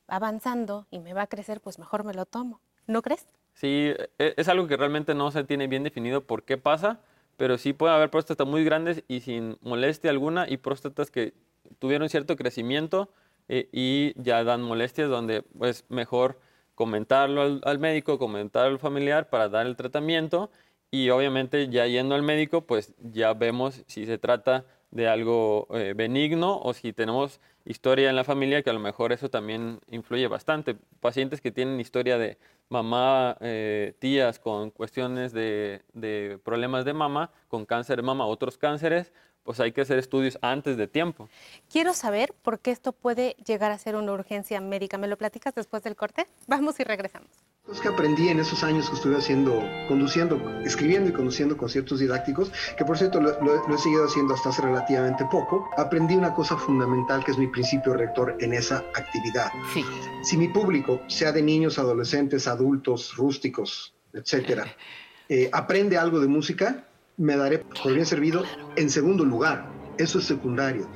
avanzando 0.07 0.87
y 0.89 0.99
me 0.99 1.13
va 1.13 1.23
a 1.23 1.27
crecer, 1.27 1.61
pues 1.61 1.79
mejor 1.79 2.03
me 2.03 2.13
lo 2.13 2.25
tomo. 2.25 2.61
¿No 2.87 3.01
crees? 3.01 3.25
Sí, 3.53 3.93
e, 4.19 4.33
es 4.37 4.47
algo 4.47 4.67
que 4.67 4.77
realmente 4.77 5.13
no 5.15 5.31
se 5.31 5.43
tiene 5.43 5.67
bien 5.67 5.83
definido 5.83 6.25
por 6.25 6.43
qué 6.43 6.57
pasa, 6.57 7.01
pero 7.35 7.57
sí 7.57 7.73
puede 7.73 7.93
haber 7.93 8.09
próstatas 8.09 8.47
muy 8.47 8.63
grandes 8.63 9.03
y 9.07 9.21
sin 9.21 9.57
molestia 9.61 10.09
alguna 10.09 10.47
y 10.49 10.57
próstatas 10.57 11.11
que 11.11 11.33
tuvieron 11.79 12.09
cierto 12.09 12.35
crecimiento, 12.35 13.09
eh, 13.49 13.69
y 13.71 14.13
ya 14.21 14.43
dan 14.43 14.61
molestias 14.61 15.09
donde 15.09 15.43
pues 15.57 15.85
mejor 15.89 16.39
comentarlo 16.75 17.59
al, 17.63 17.79
médico, 17.79 18.19
comentarlo 18.19 18.71
al 18.71 18.79
familiar 18.79 19.29
para 19.29 19.49
dar 19.49 19.65
el 19.65 19.75
tratamiento 19.75 20.51
y 20.91 21.09
obviamente 21.09 21.69
ya 21.69 21.87
yendo 21.87 22.15
al 22.15 22.23
médico 22.23 22.61
pues 22.61 22.93
ya 22.99 23.33
vemos 23.33 23.83
si 23.87 24.05
se 24.05 24.17
trata 24.17 24.65
de 24.91 25.07
algo 25.07 25.67
eh, 25.71 25.93
benigno 25.95 26.59
o 26.59 26.73
si 26.73 26.93
tenemos 26.93 27.39
historia 27.65 28.09
en 28.09 28.15
la 28.15 28.23
familia, 28.23 28.63
que 28.63 28.69
a 28.69 28.73
lo 28.73 28.79
mejor 28.79 29.11
eso 29.11 29.29
también 29.29 29.81
influye 29.89 30.27
bastante. 30.27 30.77
Pacientes 31.01 31.41
que 31.41 31.51
tienen 31.51 31.81
historia 31.81 32.17
de, 32.17 32.37
mamá, 32.69 33.37
eh, 33.39 33.93
tías 33.99 34.39
con 34.39 34.71
cuestiones 34.71 35.33
de, 35.33 35.81
de 35.93 36.39
problemas 36.43 36.85
de 36.85 36.93
mama, 36.93 37.31
con 37.47 37.65
cáncer 37.65 37.97
de 37.97 38.03
mama, 38.03 38.25
otros 38.25 38.57
cánceres, 38.57 39.13
pues 39.47 39.61
hay 39.61 39.71
que 39.71 39.79
hacer 39.79 39.97
estudios 39.97 40.37
antes 40.41 40.75
de 40.75 40.87
tiempo. 40.87 41.29
Quiero 41.71 41.93
saber 41.93 42.35
por 42.41 42.59
qué 42.59 42.71
esto 42.71 42.91
puede 42.91 43.37
llegar 43.45 43.71
a 43.71 43.77
ser 43.77 43.95
una 43.95 44.11
urgencia 44.11 44.59
médica. 44.59 44.97
¿Me 44.97 45.07
lo 45.07 45.17
platicas 45.17 45.55
después 45.55 45.83
del 45.83 45.95
corte? 45.95 46.27
Vamos 46.47 46.81
y 46.81 46.83
regresamos. 46.83 47.29
Es 47.71 47.79
que 47.79 47.87
aprendí 47.87 48.27
en 48.27 48.41
esos 48.41 48.61
años 48.65 48.89
que 48.89 48.97
estuve 48.97 49.15
haciendo, 49.15 49.63
conduciendo, 49.87 50.37
escribiendo 50.65 51.11
y 51.11 51.13
conduciendo 51.13 51.55
conciertos 51.55 51.99
didácticos, 51.99 52.51
que 52.77 52.83
por 52.83 52.97
cierto 52.97 53.21
lo, 53.21 53.41
lo, 53.41 53.73
he 53.73 53.77
seguido 53.77 54.03
haciendo 54.03 54.33
hasta 54.33 54.49
hace 54.49 54.63
relativamente 54.63 55.23
poco, 55.31 55.69
aprendí 55.77 56.17
una 56.17 56.33
cosa 56.33 56.57
fundamental 56.57 57.23
que 57.23 57.31
es 57.31 57.37
mi 57.37 57.47
principio 57.47 57.93
rector 57.93 58.35
en 58.41 58.53
esa 58.53 58.79
actividad. 58.95 59.49
Sí. 59.73 59.85
Si 60.23 60.35
mi 60.35 60.49
público, 60.49 60.99
sea 61.07 61.31
de 61.31 61.41
niños, 61.41 61.79
adolescentes, 61.79 62.49
adultos, 62.49 63.15
rústicos, 63.15 63.95
etcétera, 64.11 64.65
eh, 65.29 65.49
aprende 65.53 65.97
algo 65.97 66.19
de 66.19 66.27
música, 66.27 66.83
me 67.17 67.35
daré 67.35 67.59
por 67.59 67.93
bien 67.93 68.05
servido 68.05 68.43
en 68.75 68.89
segundo 68.91 69.25
lugar. 69.25 69.67
Eso 69.97 70.19
es 70.19 70.25
secundario. 70.25 70.87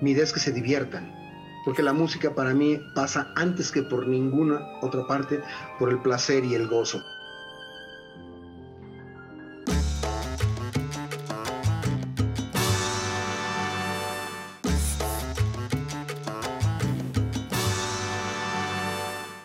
Mi 0.00 0.12
idea 0.12 0.22
es 0.22 0.32
que 0.32 0.38
se 0.38 0.52
diviertan, 0.52 1.12
porque 1.64 1.82
la 1.82 1.92
música 1.92 2.34
para 2.34 2.54
mí 2.54 2.80
pasa 2.94 3.32
antes 3.34 3.72
que 3.72 3.82
por 3.82 4.06
ninguna 4.06 4.60
otra 4.80 5.06
parte 5.08 5.40
por 5.78 5.90
el 5.90 6.00
placer 6.00 6.44
y 6.44 6.54
el 6.54 6.68
gozo. 6.68 7.02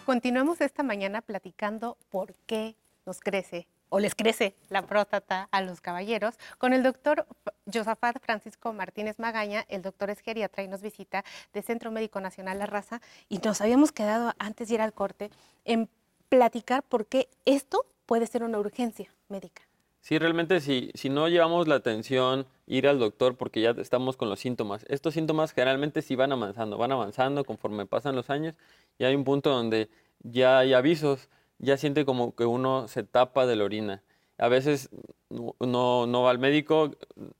Continuamos 0.06 0.62
esta 0.62 0.84
mañana 0.84 1.24
platicando 1.24 1.98
por 2.12 2.36
qué 2.46 2.76
nos 3.08 3.20
crece 3.20 3.68
o 3.94 4.00
les 4.00 4.16
crece 4.16 4.56
la 4.70 4.82
próstata 4.88 5.48
a 5.52 5.62
los 5.62 5.80
caballeros 5.80 6.40
con 6.58 6.74
el 6.74 6.82
doctor 6.82 7.28
Josafat 7.72 8.20
Francisco 8.24 8.74
Martínez 8.74 9.20
Magaña, 9.20 9.66
el 9.70 9.84
doctor 9.84 10.10
es 10.10 10.20
geriatra 10.20 10.64
y 10.64 10.68
nos 10.68 10.82
visita 10.82 11.24
de 11.54 11.62
Centro 11.62 11.92
Médico 11.92 12.20
Nacional 12.20 12.58
La 12.58 12.66
Raza 12.66 13.02
y 13.30 13.38
nos 13.38 13.62
habíamos 13.62 13.92
quedado 13.92 14.34
antes 14.40 14.68
de 14.68 14.74
ir 14.74 14.82
al 14.82 14.94
corte 14.94 15.30
en 15.64 15.90
platicar 16.28 16.82
por 16.82 17.06
qué 17.06 17.30
esto 17.46 17.86
puede 18.08 18.26
ser 18.26 18.44
una 18.44 18.58
urgencia 18.58 19.14
médica. 19.30 19.62
Sí, 20.00 20.18
realmente 20.18 20.60
si, 20.60 20.90
si 20.96 21.10
no 21.10 21.28
llevamos 21.28 21.68
la 21.68 21.76
atención, 21.76 22.48
ir 22.66 22.88
al 22.88 22.98
doctor 22.98 23.38
porque 23.38 23.62
ya 23.62 23.76
estamos 23.78 24.18
con 24.18 24.28
los 24.28 24.40
síntomas. 24.40 24.88
Estos 24.90 25.14
síntomas 25.14 25.52
generalmente 25.52 26.02
sí 26.02 26.16
van 26.16 26.32
avanzando, 26.32 26.80
van 26.80 26.94
avanzando 26.94 27.44
conforme 27.44 27.86
pasan 27.86 28.16
los 28.16 28.32
años 28.32 28.56
y 28.98 29.04
hay 29.04 29.14
un 29.14 29.24
punto 29.24 29.52
donde 29.52 29.92
ya 30.24 30.58
hay 30.58 30.74
avisos, 30.74 31.30
ya 31.60 31.78
siente 31.78 32.06
como 32.06 32.36
que 32.36 32.46
uno 32.46 32.88
se 32.88 33.04
tapa 33.04 33.46
de 33.46 33.56
la 33.56 33.64
orina. 33.64 34.04
A 34.38 34.48
veces 34.48 34.90
no, 35.30 36.06
no 36.08 36.22
va 36.24 36.32
al 36.32 36.40
médico, 36.40 36.92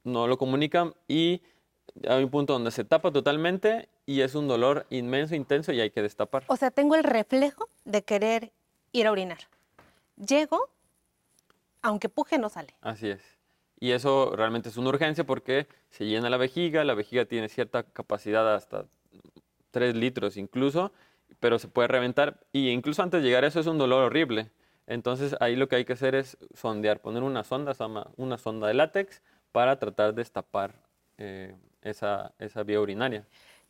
no 0.04 0.28
lo 0.28 0.38
comunican 0.38 0.94
y 1.08 1.42
hay 2.08 2.24
un 2.24 2.30
punto 2.30 2.54
donde 2.54 2.72
se 2.72 2.84
tapa 2.84 3.12
totalmente 3.12 3.90
y 4.06 4.22
es 4.22 4.36
un 4.36 4.48
dolor 4.48 4.86
inmenso, 4.90 5.36
intenso 5.36 5.72
y 5.72 5.82
hay 5.82 5.92
que 5.92 6.02
destapar. 6.02 6.44
O 6.48 6.56
sea, 6.56 6.72
tengo 6.72 6.96
el 6.96 7.04
reflejo 7.04 7.68
de 7.86 8.04
querer 8.04 8.52
ir 8.92 9.08
a 9.08 9.12
orinar. 9.12 9.40
Llego, 10.18 10.70
aunque 11.82 12.10
puje 12.10 12.38
no 12.38 12.50
sale. 12.50 12.74
Así 12.82 13.10
es. 13.10 13.22
Y 13.80 13.92
eso 13.92 14.34
realmente 14.36 14.70
es 14.70 14.78
una 14.78 14.90
urgencia 14.90 15.26
porque 15.26 15.68
se 15.90 16.06
llena 16.06 16.30
la 16.30 16.38
vejiga, 16.38 16.84
la 16.84 16.94
vejiga 16.94 17.26
tiene 17.26 17.50
cierta 17.50 17.84
capacidad 17.84 18.56
hasta 18.56 18.86
3 19.72 19.96
litros 19.96 20.38
incluso, 20.38 20.92
pero 21.40 21.60
se 21.60 21.68
puede 21.68 21.88
reventar 21.88 22.40
y 22.52 22.70
incluso 22.70 23.04
antes 23.04 23.22
de 23.22 23.28
llegar 23.28 23.44
a 23.44 23.48
eso 23.48 23.60
es 23.60 23.68
un 23.68 23.78
dolor 23.78 24.04
horrible. 24.04 24.52
Entonces 24.88 25.36
ahí 25.40 25.56
lo 25.56 25.68
que 25.68 25.78
hay 25.78 25.86
que 25.86 25.94
hacer 25.94 26.16
es 26.16 26.38
sondear, 26.54 27.02
poner 27.02 27.24
una 27.24 27.44
sonda, 27.44 27.74
una 28.18 28.38
sonda 28.38 28.68
de 28.68 28.74
látex 28.74 29.22
para 29.52 29.80
tratar 29.80 30.14
de 30.14 30.22
destapar 30.22 30.74
eh, 31.18 31.56
esa, 31.82 32.34
esa 32.40 32.64
vía 32.64 32.82
urinaria. 32.82 33.26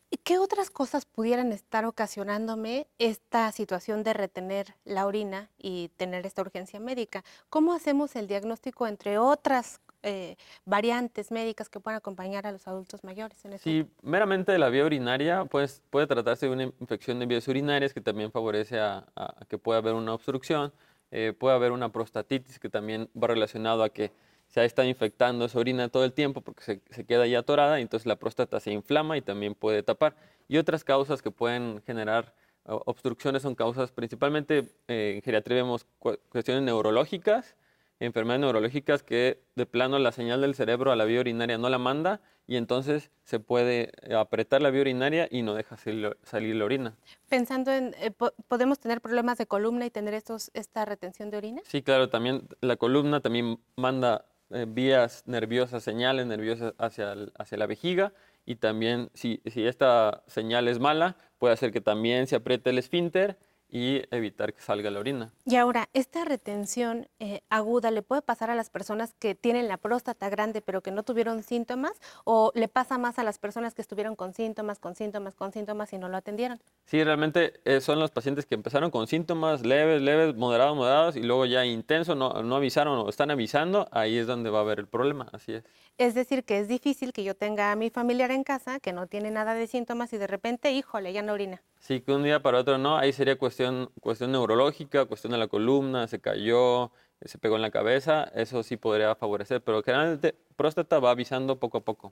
¿Y 0.09 0.17
qué 0.17 0.37
otras 0.37 0.69
cosas 0.69 1.05
pudieran 1.05 1.51
estar 1.51 1.85
ocasionándome 1.85 2.85
esta 2.99 3.51
situación 3.51 4.03
de 4.03 4.13
retener 4.13 4.75
la 4.85 5.07
orina 5.07 5.49
y 5.57 5.89
tener 5.97 6.27
esta 6.27 6.43
urgencia 6.43 6.79
médica? 6.79 7.23
¿Cómo 7.49 7.73
hacemos 7.73 8.15
el 8.15 8.27
diagnóstico 8.27 8.85
entre 8.85 9.17
otras 9.17 9.81
eh, 10.03 10.35
variantes 10.65 11.31
médicas 11.31 11.69
que 11.69 11.79
puedan 11.79 11.97
acompañar 11.97 12.45
a 12.45 12.51
los 12.51 12.67
adultos 12.67 13.03
mayores? 13.03 13.43
En 13.45 13.57
sí, 13.59 13.87
meramente 14.01 14.51
de 14.51 14.59
la 14.59 14.69
vía 14.69 14.85
urinaria, 14.85 15.45
pues 15.45 15.81
puede 15.89 16.07
tratarse 16.07 16.45
de 16.45 16.51
una 16.51 16.63
infección 16.63 17.19
de 17.19 17.25
vías 17.25 17.47
urinarias 17.47 17.93
que 17.93 18.01
también 18.01 18.31
favorece 18.31 18.79
a, 18.79 19.05
a 19.15 19.45
que 19.47 19.57
pueda 19.57 19.79
haber 19.79 19.93
una 19.93 20.13
obstrucción, 20.13 20.71
eh, 21.11 21.33
puede 21.37 21.55
haber 21.55 21.71
una 21.71 21.89
prostatitis 21.89 22.59
que 22.59 22.69
también 22.69 23.09
va 23.21 23.27
relacionado 23.27 23.83
a 23.83 23.89
que 23.89 24.11
se 24.47 24.59
ha 24.59 24.65
estado 24.65 24.87
infectando 24.87 25.45
esa 25.45 25.59
orina 25.59 25.89
todo 25.89 26.05
el 26.05 26.13
tiempo 26.13 26.41
porque 26.41 26.63
se, 26.63 26.81
se, 26.91 27.05
queda 27.05 27.25
ya 27.25 27.39
atorada 27.39 27.79
y 27.79 27.81
entonces 27.81 28.05
la 28.05 28.17
próstata 28.17 28.59
se 28.59 28.71
inflama 28.71 29.17
y 29.17 29.21
también 29.21 29.55
puede 29.55 29.81
tapar. 29.81 30.15
Y 30.47 30.57
otras 30.57 30.83
causas 30.83 31.21
que 31.21 31.31
pueden 31.31 31.81
generar 31.85 32.33
obstrucciones 32.65 33.41
son 33.41 33.55
causas 33.55 33.91
principalmente 33.91 34.69
eh, 34.87 35.13
en 35.15 35.21
geriatría 35.21 35.57
vemos 35.57 35.85
cuestiones 36.29 36.63
neurológicas, 36.63 37.55
enfermedades 37.99 38.41
neurológicas 38.41 39.03
que 39.03 39.41
de 39.55 39.65
plano 39.65 39.99
la 39.99 40.11
señal 40.11 40.41
del 40.41 40.55
cerebro 40.55 40.91
a 40.91 40.95
la 40.95 41.05
vía 41.05 41.19
urinaria 41.19 41.57
no 41.57 41.69
la 41.69 41.77
manda 41.77 42.21
y 42.47 42.57
entonces 42.57 43.09
se 43.23 43.39
puede 43.39 43.91
apretar 44.15 44.61
la 44.61 44.69
vía 44.69 44.81
urinaria 44.81 45.27
y 45.31 45.41
no 45.43 45.53
deja 45.53 45.77
salir, 45.77 46.55
la 46.55 46.65
orina. 46.65 46.95
Pensando 47.29 47.71
en, 47.71 47.95
eh, 47.99 48.11
¿podemos 48.47 48.79
tener 48.79 48.99
problemas 48.99 49.37
de 49.37 49.47
columna 49.47 49.85
y 49.85 49.89
tener 49.89 50.13
estos, 50.13 50.51
esta 50.53 50.85
retención 50.85 51.29
de 51.29 51.37
orina? 51.37 51.61
Sí, 51.65 51.81
claro, 51.81 52.09
también 52.09 52.47
la 52.61 52.75
columna 52.75 53.21
también 53.21 53.59
manda 53.75 54.25
eh, 54.49 54.65
vías 54.67 55.23
nerviosas, 55.25 55.83
señales 55.83 56.27
nerviosas 56.27 56.73
hacia, 56.77 57.13
el, 57.13 57.31
hacia 57.37 57.57
la 57.57 57.65
vejiga 57.65 58.13
y 58.45 58.55
también 58.55 59.09
si, 59.13 59.41
si 59.45 59.65
esta 59.65 60.23
señal 60.27 60.67
es 60.67 60.79
mala, 60.79 61.15
puede 61.37 61.53
hacer 61.53 61.71
que 61.71 61.81
también 61.81 62.27
se 62.27 62.35
apriete 62.35 62.71
el 62.71 62.77
esfínter 62.77 63.37
y 63.73 64.03
evitar 64.11 64.53
que 64.53 64.61
salga 64.61 64.91
la 64.91 64.99
orina. 64.99 65.33
Y 65.45 65.55
ahora, 65.55 65.89
¿esta 65.93 66.25
retención 66.25 67.07
eh, 67.19 67.41
aguda 67.49 67.89
le 67.89 68.03
puede 68.03 68.21
pasar 68.21 68.51
a 68.51 68.55
las 68.55 68.69
personas 68.69 69.15
que 69.17 69.33
tienen 69.33 69.67
la 69.67 69.77
próstata 69.77 70.29
grande 70.29 70.61
pero 70.61 70.81
que 70.81 70.91
no 70.91 71.01
tuvieron 71.01 71.41
síntomas 71.41 71.93
o 72.23 72.51
le 72.53 72.67
pasa 72.67 72.99
más 72.99 73.17
a 73.17 73.23
las 73.23 73.39
personas 73.39 73.73
que 73.73 73.81
estuvieron 73.81 74.15
con 74.15 74.35
síntomas, 74.35 74.77
con 74.77 74.95
síntomas, 74.95 75.33
con 75.33 75.51
síntomas 75.51 75.91
y 75.91 75.97
no 75.97 76.07
lo 76.07 76.17
atendieron? 76.17 76.61
Sí, 76.85 77.03
realmente 77.03 77.61
eh, 77.65 77.81
son 77.81 77.99
los 77.99 78.11
pacientes 78.11 78.45
que 78.45 78.53
empezaron 78.53 78.91
con 78.91 79.07
síntomas 79.07 79.65
leves, 79.65 80.03
leves, 80.03 80.35
moderados, 80.35 80.77
moderados 80.77 81.15
y 81.15 81.23
luego 81.23 81.47
ya 81.47 81.65
intenso, 81.65 82.13
no, 82.13 82.43
no 82.43 82.55
avisaron 82.55 82.99
o 82.99 83.09
están 83.09 83.31
avisando, 83.31 83.87
ahí 83.91 84.17
es 84.19 84.27
donde 84.27 84.51
va 84.51 84.59
a 84.59 84.61
haber 84.61 84.77
el 84.77 84.87
problema, 84.87 85.29
así 85.31 85.53
es. 85.53 85.63
Es 85.97 86.15
decir, 86.15 86.43
que 86.43 86.59
es 86.59 86.67
difícil 86.67 87.13
que 87.13 87.23
yo 87.23 87.35
tenga 87.35 87.71
a 87.71 87.75
mi 87.75 87.91
familiar 87.91 88.31
en 88.31 88.43
casa 88.43 88.79
que 88.79 88.93
no 88.93 89.05
tiene 89.05 89.29
nada 89.29 89.53
de 89.53 89.67
síntomas 89.67 90.11
y 90.13 90.17
de 90.17 90.25
repente, 90.25 90.71
híjole, 90.71 91.13
ya 91.13 91.21
no 91.21 91.33
orina. 91.33 91.61
Sí, 91.79 92.01
que 92.01 92.11
un 92.13 92.23
día 92.23 92.41
para 92.41 92.59
otro 92.59 92.77
no, 92.79 92.97
ahí 92.97 93.13
sería 93.13 93.37
cuestión, 93.37 93.91
cuestión 94.01 94.31
neurológica, 94.31 95.05
cuestión 95.05 95.33
de 95.33 95.37
la 95.37 95.47
columna, 95.47 96.07
se 96.07 96.19
cayó, 96.19 96.91
se 97.21 97.37
pegó 97.37 97.57
en 97.57 97.61
la 97.61 97.69
cabeza, 97.69 98.23
eso 98.33 98.63
sí 98.63 98.75
podría 98.75 99.13
favorecer, 99.15 99.61
pero 99.61 99.83
generalmente 99.83 100.35
próstata 100.55 100.99
va 100.99 101.11
avisando 101.11 101.59
poco 101.59 101.77
a 101.77 101.81
poco. 101.81 102.11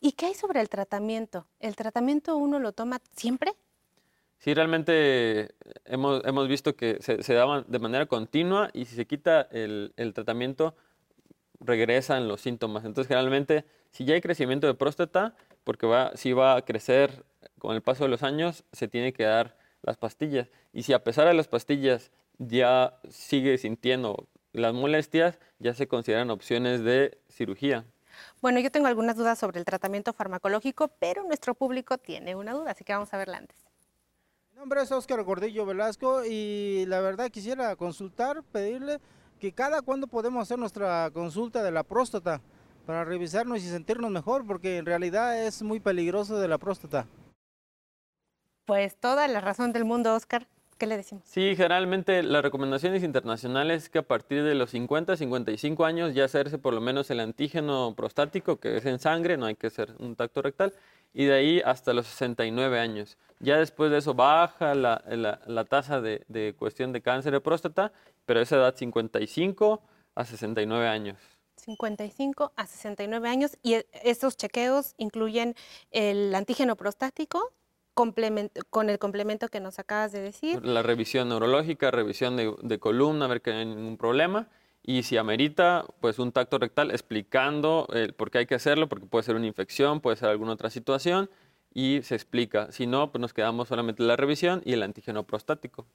¿Y 0.00 0.12
qué 0.12 0.26
hay 0.26 0.34
sobre 0.34 0.60
el 0.60 0.68
tratamiento? 0.68 1.46
¿El 1.58 1.74
tratamiento 1.74 2.36
uno 2.36 2.60
lo 2.60 2.72
toma 2.72 3.00
siempre? 3.16 3.54
Sí, 4.38 4.54
realmente 4.54 5.54
hemos, 5.84 6.24
hemos 6.24 6.46
visto 6.46 6.76
que 6.76 6.98
se, 7.00 7.22
se 7.22 7.34
daban 7.34 7.64
de 7.66 7.78
manera 7.78 8.06
continua 8.06 8.70
y 8.72 8.84
si 8.84 8.94
se 8.94 9.06
quita 9.06 9.48
el, 9.50 9.94
el 9.96 10.12
tratamiento, 10.12 10.76
regresan 11.60 12.28
los 12.28 12.40
síntomas. 12.40 12.84
Entonces, 12.84 13.08
generalmente, 13.08 13.64
si 13.90 14.04
ya 14.04 14.14
hay 14.14 14.20
crecimiento 14.20 14.66
de 14.66 14.74
próstata, 14.74 15.34
porque 15.64 15.86
va, 15.86 16.16
si 16.16 16.32
va 16.32 16.56
a 16.56 16.64
crecer 16.64 17.24
con 17.58 17.74
el 17.74 17.82
paso 17.82 18.04
de 18.04 18.10
los 18.10 18.22
años, 18.22 18.64
se 18.72 18.88
tiene 18.88 19.12
que 19.12 19.24
dar 19.24 19.56
las 19.82 19.96
pastillas. 19.96 20.48
Y 20.72 20.82
si 20.82 20.92
a 20.92 21.02
pesar 21.02 21.26
de 21.26 21.34
las 21.34 21.48
pastillas 21.48 22.10
ya 22.38 22.98
sigue 23.08 23.56
sintiendo 23.58 24.28
las 24.52 24.74
molestias, 24.74 25.38
ya 25.58 25.74
se 25.74 25.88
consideran 25.88 26.30
opciones 26.30 26.82
de 26.82 27.18
cirugía. 27.28 27.84
Bueno, 28.40 28.60
yo 28.60 28.70
tengo 28.70 28.86
algunas 28.86 29.16
dudas 29.16 29.38
sobre 29.38 29.58
el 29.58 29.64
tratamiento 29.64 30.12
farmacológico, 30.12 30.88
pero 30.98 31.24
nuestro 31.24 31.54
público 31.54 31.98
tiene 31.98 32.34
una 32.34 32.52
duda, 32.52 32.70
así 32.70 32.84
que 32.84 32.92
vamos 32.92 33.12
a 33.12 33.18
verla 33.18 33.38
antes. 33.38 33.56
Mi 34.52 34.60
nombre 34.60 34.80
es 34.82 34.90
Óscar 34.90 35.22
Gordillo 35.22 35.66
Velasco 35.66 36.24
y 36.24 36.86
la 36.86 37.00
verdad 37.00 37.30
quisiera 37.30 37.76
consultar, 37.76 38.42
pedirle 38.42 39.00
que 39.40 39.52
cada 39.52 39.82
cuándo 39.82 40.06
podemos 40.06 40.42
hacer 40.42 40.58
nuestra 40.58 41.10
consulta 41.12 41.62
de 41.62 41.70
la 41.70 41.82
próstata 41.82 42.40
para 42.86 43.04
revisarnos 43.04 43.58
y 43.58 43.68
sentirnos 43.68 44.10
mejor, 44.10 44.46
porque 44.46 44.78
en 44.78 44.86
realidad 44.86 45.42
es 45.44 45.62
muy 45.62 45.80
peligroso 45.80 46.38
de 46.38 46.48
la 46.48 46.58
próstata. 46.58 47.06
Pues 48.64 48.96
toda 48.96 49.28
la 49.28 49.40
razón 49.40 49.72
del 49.72 49.84
mundo, 49.84 50.14
Oscar. 50.14 50.46
¿Qué 50.78 50.86
le 50.86 50.98
decimos? 50.98 51.24
Sí, 51.26 51.56
generalmente 51.56 52.22
las 52.22 52.42
recomendaciones 52.42 53.02
internacionales 53.02 53.84
es 53.84 53.88
que 53.88 53.98
a 53.98 54.02
partir 54.02 54.44
de 54.44 54.54
los 54.54 54.70
50, 54.70 55.16
55 55.16 55.84
años 55.86 56.14
ya 56.14 56.26
hacerse 56.26 56.58
por 56.58 56.74
lo 56.74 56.82
menos 56.82 57.10
el 57.10 57.20
antígeno 57.20 57.94
prostático, 57.96 58.56
que 58.56 58.76
es 58.76 58.84
en 58.84 58.98
sangre, 58.98 59.38
no 59.38 59.46
hay 59.46 59.54
que 59.54 59.68
hacer 59.68 59.94
un 59.98 60.16
tacto 60.16 60.42
rectal, 60.42 60.74
y 61.14 61.24
de 61.24 61.32
ahí 61.32 61.62
hasta 61.64 61.94
los 61.94 62.06
69 62.06 62.78
años. 62.78 63.16
Ya 63.40 63.58
después 63.58 63.90
de 63.90 63.98
eso 63.98 64.14
baja 64.14 64.74
la, 64.74 65.02
la, 65.08 65.40
la 65.46 65.64
tasa 65.64 66.00
de, 66.00 66.24
de, 66.28 66.54
cuestión 66.58 66.92
de 66.92 67.02
cáncer 67.02 67.32
de 67.32 67.40
próstata, 67.40 67.92
pero 68.24 68.40
esa 68.40 68.56
edad 68.56 68.74
55 68.74 69.82
a 70.14 70.24
69 70.24 70.88
años. 70.88 71.18
55 71.56 72.52
a 72.56 72.66
69 72.66 73.28
años 73.28 73.58
y 73.62 73.74
e, 73.74 73.86
esos 74.04 74.36
chequeos 74.36 74.94
incluyen 74.98 75.54
el 75.90 76.34
antígeno 76.34 76.76
prostático 76.76 77.52
con 77.94 78.90
el 78.90 78.98
complemento 78.98 79.48
que 79.48 79.60
nos 79.60 79.78
acabas 79.78 80.12
de 80.12 80.20
decir. 80.20 80.64
La 80.64 80.82
revisión 80.82 81.30
neurológica, 81.30 81.90
revisión 81.90 82.36
de, 82.36 82.54
de 82.62 82.78
columna, 82.78 83.24
a 83.24 83.28
ver 83.28 83.40
que 83.40 83.52
no 83.52 83.58
hay 83.58 83.64
ningún 83.66 83.96
problema 83.96 84.48
y 84.86 85.02
si 85.02 85.16
amerita, 85.16 85.84
pues 86.00 86.20
un 86.20 86.30
tacto 86.30 86.58
rectal 86.58 86.92
explicando 86.92 87.88
el 87.92 88.14
por 88.14 88.30
qué 88.30 88.38
hay 88.38 88.46
que 88.46 88.54
hacerlo, 88.54 88.88
porque 88.88 89.06
puede 89.06 89.24
ser 89.24 89.34
una 89.34 89.46
infección, 89.46 90.00
puede 90.00 90.16
ser 90.16 90.28
alguna 90.28 90.52
otra 90.52 90.70
situación 90.70 91.28
y 91.76 92.00
se 92.02 92.14
explica. 92.14 92.72
Si 92.72 92.86
no, 92.86 93.12
pues 93.12 93.20
nos 93.20 93.34
quedamos 93.34 93.68
solamente 93.68 94.02
la 94.02 94.16
revisión 94.16 94.62
y 94.64 94.72
el 94.72 94.82
antígeno 94.82 95.24
prostático. 95.26 95.86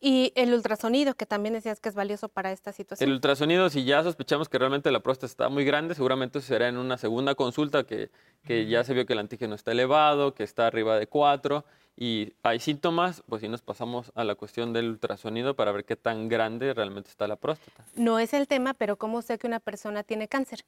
Y 0.00 0.32
el 0.36 0.54
ultrasonido, 0.54 1.14
que 1.14 1.26
también 1.26 1.54
decías 1.54 1.80
que 1.80 1.88
es 1.88 1.96
valioso 1.96 2.28
para 2.28 2.52
esta 2.52 2.70
situación. 2.70 3.08
El 3.08 3.16
ultrasonido, 3.16 3.68
si 3.68 3.84
ya 3.84 4.04
sospechamos 4.04 4.48
que 4.48 4.60
realmente 4.60 4.92
la 4.92 5.00
próstata 5.00 5.26
está 5.26 5.48
muy 5.48 5.64
grande, 5.64 5.96
seguramente 5.96 6.40
será 6.40 6.68
en 6.68 6.76
una 6.76 6.98
segunda 6.98 7.34
consulta 7.34 7.82
que, 7.82 8.12
que 8.44 8.66
ya 8.66 8.84
se 8.84 8.94
vio 8.94 9.06
que 9.06 9.14
el 9.14 9.18
antígeno 9.18 9.56
está 9.56 9.72
elevado, 9.72 10.34
que 10.34 10.44
está 10.44 10.68
arriba 10.68 11.00
de 11.00 11.08
4 11.08 11.64
y 11.96 12.34
hay 12.44 12.60
síntomas, 12.60 13.24
pues 13.28 13.40
si 13.42 13.48
nos 13.48 13.60
pasamos 13.60 14.12
a 14.14 14.22
la 14.22 14.36
cuestión 14.36 14.72
del 14.72 14.88
ultrasonido 14.88 15.56
para 15.56 15.72
ver 15.72 15.84
qué 15.84 15.96
tan 15.96 16.28
grande 16.28 16.74
realmente 16.74 17.10
está 17.10 17.26
la 17.26 17.34
próstata. 17.34 17.84
No 17.96 18.20
es 18.20 18.34
el 18.34 18.46
tema, 18.46 18.72
pero 18.74 18.98
¿cómo 18.98 19.20
sé 19.20 19.38
que 19.38 19.48
una 19.48 19.58
persona 19.58 20.04
tiene 20.04 20.28
cáncer? 20.28 20.60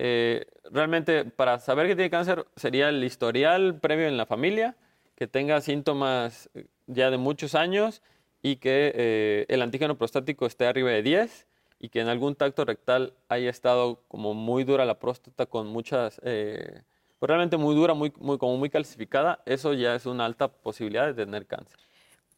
Eh, 0.00 0.46
realmente 0.70 1.24
para 1.24 1.58
saber 1.58 1.88
que 1.88 1.96
tiene 1.96 2.08
cáncer 2.08 2.46
sería 2.54 2.88
el 2.88 3.02
historial 3.02 3.80
previo 3.80 4.06
en 4.06 4.16
la 4.16 4.26
familia, 4.26 4.76
que 5.16 5.26
tenga 5.26 5.60
síntomas 5.60 6.48
eh, 6.54 6.66
ya 6.86 7.10
de 7.10 7.18
muchos 7.18 7.56
años 7.56 8.00
y 8.40 8.56
que 8.56 8.92
eh, 8.94 9.46
el 9.48 9.60
antígeno 9.60 9.98
prostático 9.98 10.46
esté 10.46 10.66
arriba 10.66 10.90
de 10.90 11.02
10 11.02 11.48
y 11.80 11.88
que 11.88 12.00
en 12.00 12.06
algún 12.06 12.36
tacto 12.36 12.64
rectal 12.64 13.12
haya 13.28 13.50
estado 13.50 14.04
como 14.06 14.34
muy 14.34 14.62
dura 14.62 14.84
la 14.84 15.00
próstata 15.00 15.46
con 15.46 15.66
muchas, 15.66 16.20
pues 16.20 16.82
realmente 17.20 17.56
muy 17.56 17.74
dura, 17.74 17.94
muy, 17.94 18.12
muy, 18.18 18.38
como 18.38 18.56
muy 18.56 18.70
calcificada, 18.70 19.42
eso 19.46 19.74
ya 19.74 19.96
es 19.96 20.06
una 20.06 20.24
alta 20.26 20.48
posibilidad 20.48 21.06
de 21.06 21.14
tener 21.14 21.46
cáncer. 21.46 21.78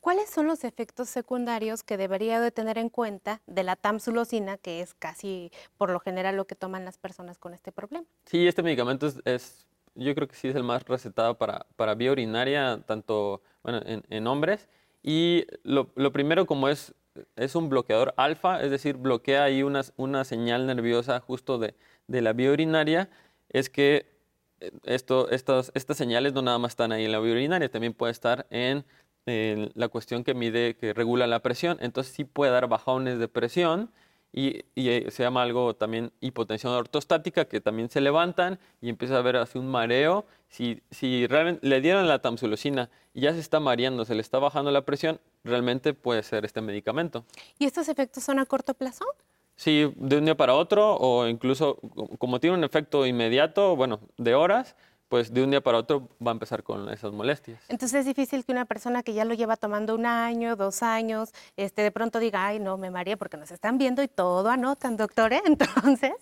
¿Cuáles 0.01 0.31
son 0.31 0.47
los 0.47 0.65
efectos 0.65 1.11
secundarios 1.11 1.83
que 1.83 1.99
debería 1.99 2.41
de 2.41 2.51
tener 2.51 2.79
en 2.79 2.89
cuenta 2.89 3.43
de 3.47 3.63
la 3.63 3.77
tamsulosina, 3.77 4.57
que 4.57 4.81
es 4.81 4.95
casi 4.95 5.51
por 5.77 5.91
lo 5.91 6.01
general 6.01 6.37
lo 6.37 6.47
que 6.47 6.55
toman 6.55 6.87
las 6.87 6.97
personas 6.97 7.39
con 7.39 7.53
este 7.53 7.71
problema? 7.71 8.07
Sí, 8.25 8.49
este 8.49 8.63
medicamento 8.63 9.09
es, 9.27 9.67
yo 9.95 10.15
creo 10.15 10.27
que 10.27 10.37
sí 10.37 10.49
es 10.49 10.57
el 10.57 10.65
más 10.65 10.85
recetado 10.85 11.37
para, 11.37 11.67
para 11.77 11.95
vía 11.95 12.13
urinaria, 12.13 12.83
tanto 12.87 13.43
bueno, 13.63 13.83
en, 13.85 14.27
hombres. 14.27 14.69
Y 15.03 15.47
lo, 15.65 15.93
primero, 16.13 16.47
como 16.47 16.71
es, 16.71 16.95
es 17.37 17.55
un 17.55 17.69
bloqueador 17.69 18.15
alfa, 18.17 18.63
es 18.63 18.71
decir, 18.71 18.97
bloquea 18.97 19.45
ahí 19.45 19.63
una, 19.63 19.83
una 19.97 20.25
señal 20.25 20.67
nerviosa 20.67 21.21
justo 21.21 21.59
de, 21.59 21.75
de 22.07 22.23
la 22.23 22.33
vía 22.33 22.53
urinaria, 22.53 23.11
es 23.51 23.69
que 23.69 24.07
eh, 24.61 24.71
esto, 24.85 25.29
estos, 25.31 25.73
estas 25.75 25.99
señales 25.99 26.33
no 26.33 26.41
nada 26.41 26.59
más 26.59 26.73
están 26.73 26.91
ahí 26.91 27.05
en 27.05 27.13
la 27.13 27.21
vía 27.21 27.33
urinaria, 27.33 27.71
también 27.71 27.93
puede 27.93 28.13
estar 28.13 28.47
en 28.49 28.87
la 29.27 29.89
cuestión 29.89 30.25
que 30.25 30.35
mide, 30.35 30.77
que 30.77 30.93
regula 30.93 31.27
la 31.27 31.41
presión. 31.41 31.79
Entonces 31.81 32.13
sí 32.13 32.25
puede 32.25 32.53
dar 32.53 32.69
bajones 32.69 33.19
de 33.19 33.29
presión 33.29 33.91
y, 34.33 34.65
eh, 34.77 35.07
se 35.11 35.23
llama 35.23 35.43
algo 35.43 35.75
también 35.75 36.13
hipotensión 36.21 36.73
ortostática, 36.73 37.47
que 37.47 37.61
también 37.61 37.91
se 37.91 38.01
levantan 38.01 38.59
y 38.81 38.89
empieza 38.89 39.17
a 39.17 39.19
haber 39.19 39.37
así 39.37 39.59
un 39.59 39.69
mareo. 39.69 40.25
Si, 40.49 40.83
si 40.91 41.27
realmente 41.27 41.67
le 41.67 41.81
dieron 41.81 42.07
la 42.07 42.21
tamsulosina 42.21 42.91
y 43.13 43.23
ya 43.23 43.33
se 43.33 43.41
está 43.41 43.61
mareando, 43.61 44.05
se 44.05 44.15
le 44.15 44.21
está 44.21 44.39
bajando 44.39 44.71
la 44.71 44.85
presión, 44.85 45.21
realmente 45.45 45.95
puede 45.95 46.23
ser 46.23 46.45
este 46.45 46.61
medicamento. 46.61 47.25
¿Y 47.59 47.67
estos 47.67 47.89
efectos 47.89 48.23
son 48.23 48.39
a 48.39 48.47
corto 48.47 48.75
plazo? 48.75 49.05
Sí, 49.57 49.93
de 49.97 50.17
un 50.17 50.25
día 50.25 50.37
para 50.37 50.55
otro 50.55 50.97
o 50.97 51.27
incluso 51.27 51.79
como 52.19 52.41
tiene 52.41 52.57
un 52.57 52.65
efecto 52.65 53.05
inmediato, 53.05 53.77
bueno, 53.77 54.01
de 54.17 54.35
horas, 54.35 54.75
pues 55.11 55.35
de 55.35 55.43
un 55.43 55.51
día 55.51 55.61
para 55.61 55.77
otro 55.77 56.09
va 56.25 56.31
a 56.31 56.35
empezar 56.35 56.63
con 56.63 56.89
esas 56.89 57.13
molestias. 57.13 57.61
Entonces 57.69 58.01
es 58.01 58.07
difícil 58.07 58.45
que 58.45 58.53
una 58.53 58.65
persona 58.65 59.03
que 59.03 59.13
ya 59.13 59.25
lo 59.25 59.35
lleva 59.35 59.57
tomando 59.57 59.97
un 59.97 60.07
año, 60.07 60.55
dos 60.55 60.85
años, 60.85 61.33
este, 61.57 61.83
de 61.83 61.91
pronto 61.91 62.21
diga, 62.21 62.47
ay, 62.47 62.61
no, 62.61 62.79
me 62.79 62.91
mareé 62.91 63.17
porque 63.17 63.37
nos 63.37 63.51
están 63.51 63.77
viendo 63.77 64.05
y 64.05 64.09
todo 64.09 64.49
anotan, 64.51 64.97
doctor, 64.97 65.33
¿eh? 65.33 65.43
Entonces 65.45 66.13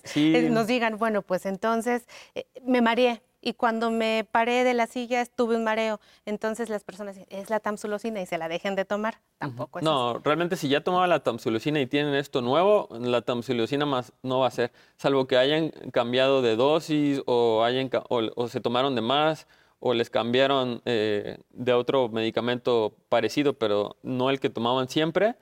nos 0.51 0.67
digan, 0.67 0.97
bueno, 0.97 1.21
pues 1.21 1.45
entonces 1.45 2.07
eh, 2.35 2.47
me 2.65 2.81
mareé, 2.81 3.21
y 3.41 3.55
cuando 3.55 3.91
me 3.91 4.27
paré 4.31 4.65
de 4.65 4.75
la 4.75 4.87
silla 4.87 5.25
tuve 5.27 5.57
un 5.57 5.65
mareo. 5.65 6.01
Entonces 6.27 6.69
las 6.69 6.85
personas 6.85 7.17
dicen, 7.17 7.29
es 7.31 7.51
la 7.51 7.61
tamsulosina 7.61 8.21
y 8.21 8.27
se 8.27 8.39
la 8.39 8.49
dejen 8.49 8.75
de 8.75 8.85
tomar. 8.85 9.21
Tampoco 9.39 9.79
es 9.79 9.85
No, 9.85 10.19
realmente 10.19 10.57
si 10.57 10.69
ya 10.69 10.83
tomaba 10.83 11.07
la 11.07 11.23
tamsulosina 11.23 11.81
y 11.81 11.87
tienen 11.87 12.15
esto 12.15 12.43
nuevo, 12.43 12.89
la 12.91 13.23
tamsulosina 13.23 13.87
más 13.87 14.13
no 14.23 14.41
va 14.41 14.49
a 14.49 14.51
ser, 14.51 14.73
salvo 14.97 15.27
que 15.27 15.37
hayan 15.37 15.71
cambiado 15.93 16.43
de 16.43 16.57
dosis 16.57 17.23
o, 17.27 17.63
hayan, 17.65 17.91
o, 18.09 18.49
se 18.49 18.61
tomaron 18.61 18.95
de 18.95 19.03
más 19.03 19.47
o 19.81 19.95
les 19.95 20.11
cambiaron 20.11 20.83
eh, 20.85 21.39
de 21.51 21.73
otro 21.73 22.09
medicamento 22.09 22.97
parecido, 23.09 23.55
pero 23.55 23.97
no 24.03 24.31
el 24.31 24.41
que 24.41 24.51
tomaban 24.51 24.89
siempre. 24.89 25.37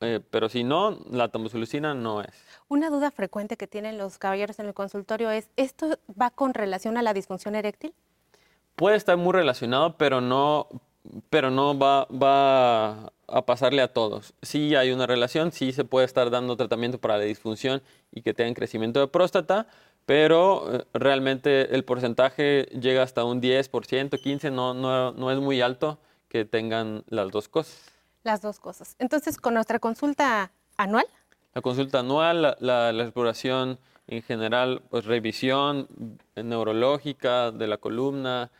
Eh, 0.00 0.20
pero 0.30 0.48
si 0.48 0.64
no, 0.64 0.98
la 1.10 1.28
tamsulusina 1.28 1.94
no 1.94 2.20
es. 2.20 2.34
Una 2.74 2.90
duda 2.90 3.12
frecuente 3.12 3.56
que 3.56 3.68
tienen 3.68 3.98
los 3.98 4.18
caballeros 4.18 4.58
en 4.58 4.66
el 4.66 4.74
consultorio 4.74 5.30
es, 5.30 5.48
¿esto 5.54 5.96
va 6.20 6.30
con 6.30 6.54
relación 6.54 6.96
a 6.96 7.02
la 7.02 7.14
disfunción 7.14 7.54
eréctil? 7.54 7.94
Puede 8.74 8.96
estar 8.96 9.16
muy 9.16 9.32
relacionado, 9.32 9.96
pero 9.96 10.20
no, 10.20 10.66
pero 11.30 11.52
no 11.52 11.78
va, 11.78 12.06
va 12.06 13.12
a 13.28 13.46
pasarle 13.46 13.80
a 13.80 13.92
todos. 13.92 14.34
Sí 14.42 14.74
hay 14.74 14.90
una 14.90 15.06
relación, 15.06 15.52
sí 15.52 15.70
se 15.70 15.84
puede 15.84 16.04
estar 16.04 16.30
dando 16.30 16.56
tratamiento 16.56 16.98
para 16.98 17.16
la 17.16 17.22
disfunción 17.22 17.80
y 18.10 18.22
que 18.22 18.34
tengan 18.34 18.54
crecimiento 18.54 18.98
de 18.98 19.06
próstata, 19.06 19.68
pero 20.04 20.74
eh, 20.74 20.84
realmente 20.94 21.76
el 21.76 21.84
porcentaje 21.84 22.64
llega 22.72 23.04
hasta 23.04 23.22
un 23.22 23.40
10%, 23.40 23.70
15%, 23.70 24.50
no, 24.50 24.74
no, 24.74 25.12
no 25.12 25.30
es 25.30 25.38
muy 25.38 25.60
alto 25.60 26.00
que 26.28 26.44
tengan 26.44 27.04
las 27.06 27.30
dos 27.30 27.46
cosas. 27.46 27.92
Las 28.24 28.42
dos 28.42 28.58
cosas. 28.58 28.96
Entonces, 28.98 29.36
con 29.36 29.54
nuestra 29.54 29.78
consulta 29.78 30.50
anual, 30.76 31.06
la 31.54 31.62
consulta 31.62 32.00
anual, 32.00 32.56
la, 32.58 32.90
exploración 32.90 33.78
en 34.06 34.22
general, 34.22 34.82
pues 34.90 35.04
revisión 35.04 35.88
neurológica 36.34 37.52
de 37.52 37.68
la 37.68 37.78
columna, 37.78 38.50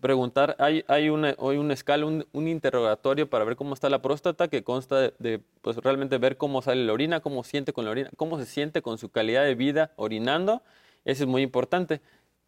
preguntar, 0.00 0.54
hay, 0.58 0.84
hay 0.86 1.08
una, 1.08 1.34
hoy 1.38 1.56
una 1.56 1.74
escala, 1.74 2.06
un, 2.06 2.24
interrogatorio 2.32 3.28
para 3.28 3.44
ver 3.44 3.56
cómo 3.56 3.74
está 3.74 3.90
la 3.90 4.02
próstata 4.02 4.48
que 4.48 4.62
consta 4.62 5.10
de, 5.18 5.40
pues 5.62 5.76
realmente 5.78 6.18
ver 6.18 6.36
cómo 6.36 6.62
sale 6.62 6.84
la 6.84 6.92
orina, 6.92 7.20
cómo 7.20 7.42
siente 7.42 7.72
con 7.72 7.84
la 7.84 7.90
orina, 7.90 8.10
cómo 8.16 8.38
se 8.38 8.46
siente 8.46 8.82
con 8.82 8.98
su 8.98 9.08
calidad 9.10 9.44
de 9.44 9.54
vida 9.54 9.92
orinando, 9.96 10.62
eso 11.04 11.24
es 11.24 11.28
muy 11.28 11.42
importante 11.42 12.00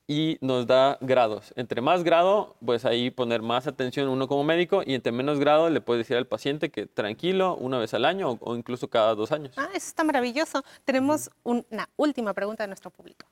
y 0.08 0.38
nos 0.40 0.66
da 0.66 0.98
grados. 1.00 1.52
Entre 1.56 1.80
más 1.80 2.04
grado, 2.04 2.56
pues 2.64 2.84
ahí 2.84 3.10
poner 3.10 3.42
más 3.42 3.66
atención 3.66 4.08
uno 4.08 4.28
como 4.28 4.44
médico 4.44 4.82
y 4.86 4.94
entre 4.94 5.12
menos 5.12 5.40
grado 5.40 5.68
le 5.68 5.80
puede 5.80 5.98
decir 5.98 6.16
al 6.16 6.26
paciente 6.26 6.70
que 6.70 6.86
tranquilo 6.86 7.56
una 7.56 7.78
vez 7.78 7.92
al 7.94 8.04
año 8.04 8.38
o, 8.40 8.56
incluso 8.56 8.88
cada 8.88 9.14
dos 9.14 9.32
años. 9.32 9.54
Ah, 9.56 9.68
eso 9.74 9.88
está 9.88 10.04
maravilloso. 10.04 10.62
Tenemos 10.84 11.30
una 11.42 11.88
última 11.96 12.34
pregunta 12.34 12.62
de 12.62 12.68
nuestro 12.68 12.90
público. 12.90 13.26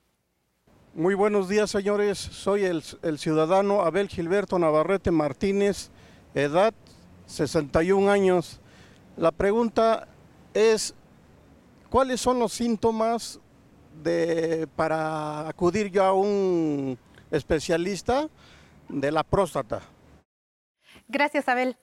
Muy 0.94 1.14
buenos 1.14 1.48
días, 1.48 1.70
señores. 1.70 2.18
Soy 2.18 2.64
el, 2.64 2.82
el 3.02 3.18
ciudadano 3.18 3.82
Abel 3.82 4.08
Gilberto 4.08 4.58
Navarrete 4.58 5.10
Martínez, 5.10 5.90
edad 6.34 6.74
61 7.26 8.10
años. 8.10 8.60
La 9.16 9.30
pregunta 9.30 10.08
es, 10.52 10.94
¿cuáles 11.88 12.20
son 12.20 12.38
los 12.38 12.52
síntomas 12.52 13.40
de, 14.02 14.66
para 14.76 15.48
acudir 15.48 15.90
yo 15.90 16.04
a 16.04 16.12
un 16.12 16.98
especialista 17.30 18.28
de 18.88 19.12
la 19.12 19.22
próstata. 19.22 19.83
Gracias, 21.09 21.48
Abel. 21.48 21.76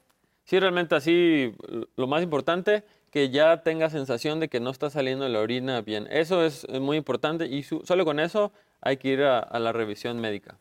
Sí, 0.43 0.59
realmente 0.59 0.95
así, 0.95 1.55
lo 1.95 2.07
más 2.07 2.23
importante, 2.23 2.83
que 3.11 3.29
ya 3.29 3.61
tenga 3.63 3.89
sensación 3.89 4.39
de 4.39 4.47
que 4.47 4.59
no 4.59 4.69
está 4.69 4.89
saliendo 4.89 5.27
la 5.27 5.39
orina 5.39 5.81
bien. 5.81 6.07
Eso 6.09 6.43
es 6.43 6.67
muy 6.69 6.97
importante 6.97 7.45
y 7.45 7.63
solo 7.63 8.05
con 8.05 8.19
eso 8.19 8.51
hay 8.81 8.97
que 8.97 9.09
ir 9.09 9.23
a 9.23 9.59
la 9.59 9.71
revisión 9.71 10.19
médica. 10.19 10.57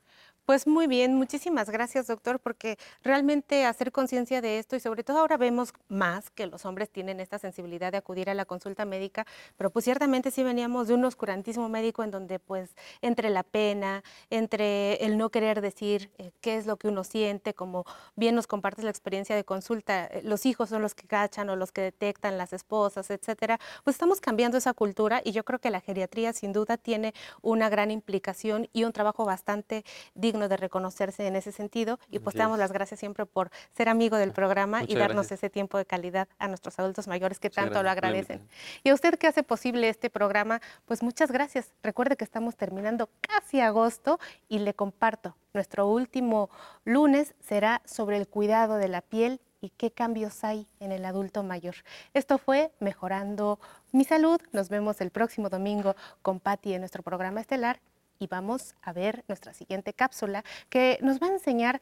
Pues 0.51 0.67
muy 0.67 0.89
bien, 0.89 1.15
muchísimas 1.15 1.71
gracias 1.71 2.09
doctor, 2.09 2.41
porque 2.41 2.77
realmente 3.05 3.67
hacer 3.67 3.93
conciencia 3.93 4.41
de 4.41 4.59
esto 4.59 4.75
y 4.75 4.81
sobre 4.81 5.05
todo 5.05 5.21
ahora 5.21 5.37
vemos 5.37 5.73
más 5.87 6.29
que 6.31 6.49
los 6.49 6.65
hombres 6.65 6.91
tienen 6.91 7.21
esta 7.21 7.39
sensibilidad 7.39 7.93
de 7.93 7.99
acudir 7.99 8.29
a 8.29 8.35
la 8.35 8.45
consulta 8.45 8.85
médica, 8.85 9.25
pero 9.57 9.71
pues 9.71 9.85
ciertamente 9.85 10.33
sí 10.33 10.43
veníamos 10.43 10.89
de 10.89 10.95
un 10.95 11.05
oscurantismo 11.05 11.69
médico 11.69 12.03
en 12.03 12.11
donde 12.11 12.41
pues 12.41 12.75
entre 13.01 13.31
la 13.31 13.45
pena, 13.45 14.03
entre 14.29 14.95
el 15.07 15.19
no 15.19 15.31
querer 15.31 15.61
decir 15.61 16.11
eh, 16.19 16.33
qué 16.41 16.57
es 16.57 16.67
lo 16.67 16.79
que 16.79 16.89
uno 16.89 17.05
siente, 17.05 17.55
como 17.55 17.85
bien 18.17 18.35
nos 18.35 18.49
compartes 18.49 18.83
la 18.83 18.91
experiencia 18.91 19.37
de 19.37 19.45
consulta, 19.45 20.07
eh, 20.07 20.23
los 20.25 20.47
hijos 20.47 20.69
son 20.69 20.83
los 20.83 20.97
que 20.97 21.07
cachan 21.07 21.49
o 21.49 21.55
los 21.55 21.71
que 21.71 21.83
detectan, 21.83 22.39
las 22.39 22.53
esposas, 22.53 23.09
etcétera, 23.11 23.61
pues 23.85 23.95
estamos 23.95 24.21
cambiando 24.21 24.59
esa 24.59 24.75
cultura 24.75 25.23
y 25.25 25.31
yo 25.31 25.45
creo 25.45 25.61
que 25.61 25.71
la 25.71 25.81
geriatría 25.81 26.33
sin 26.33 26.53
duda 26.53 26.77
tiene 26.77 27.15
una 27.41 27.69
gran 27.69 27.93
implicación 27.93 28.69
y 28.73 28.83
un 28.83 28.93
trabajo 28.93 29.25
bastante 29.25 29.85
digno 30.17 30.40
de 30.49 30.57
reconocerse 30.57 31.27
en 31.27 31.37
ese 31.37 31.53
sentido 31.53 31.99
y 32.11 32.19
pues 32.19 32.35
te 32.35 32.41
damos 32.41 32.59
las 32.59 32.73
gracias 32.73 33.01
siempre 33.01 33.27
por 33.27 33.51
ser 33.77 33.89
amigo 33.89 34.17
del 34.17 34.33
programa 34.41 34.83
y 34.87 34.95
darnos 34.95 35.31
ese 35.33 35.51
tiempo 35.51 35.79
de 35.79 35.85
calidad 35.85 36.29
a 36.39 36.49
nuestros 36.49 36.79
adultos 36.79 37.09
mayores 37.09 37.39
que 37.39 37.51
tanto 37.51 37.83
lo 37.83 37.91
agradecen. 37.91 38.47
Y 38.83 38.91
a 38.91 38.95
usted 38.95 39.19
que 39.19 39.27
hace 39.27 39.43
posible 39.43 39.89
este 39.89 40.11
programa, 40.11 40.61
pues 40.87 41.03
muchas 41.03 41.31
gracias. 41.31 41.73
Recuerde 41.83 42.17
que 42.17 42.25
estamos 42.25 42.57
terminando 42.57 43.09
casi 43.21 43.61
agosto 43.61 44.19
y 44.49 44.59
le 44.59 44.75
comparto, 44.75 45.37
nuestro 45.53 45.87
último 45.87 46.51
lunes 46.85 47.35
será 47.41 47.83
sobre 47.85 48.17
el 48.17 48.29
cuidado 48.29 48.77
de 48.77 48.89
la 48.89 49.01
piel 49.01 49.41
y 49.61 49.71
qué 49.71 49.91
cambios 49.91 50.43
hay 50.45 50.67
en 50.81 50.93
el 50.93 51.05
adulto 51.05 51.43
mayor. 51.43 51.75
Esto 52.15 52.39
fue 52.39 52.73
Mejorando 52.81 53.59
mi 53.93 54.05
Salud. 54.05 54.41
Nos 54.53 54.69
vemos 54.69 55.01
el 55.01 55.11
próximo 55.11 55.49
domingo 55.49 55.95
con 56.23 56.41
Patti 56.41 56.75
en 56.75 56.81
nuestro 56.81 57.03
programa 57.03 57.41
estelar 57.41 57.81
y 58.21 58.27
vamos 58.29 58.75
a 58.83 58.93
ver 58.93 59.25
nuestra 59.27 59.53
siguiente 59.55 59.95
cápsula 59.95 60.45
que 60.69 60.99
nos 61.03 61.21
va 61.21 61.27
a 61.27 61.33
enseñar 61.33 61.81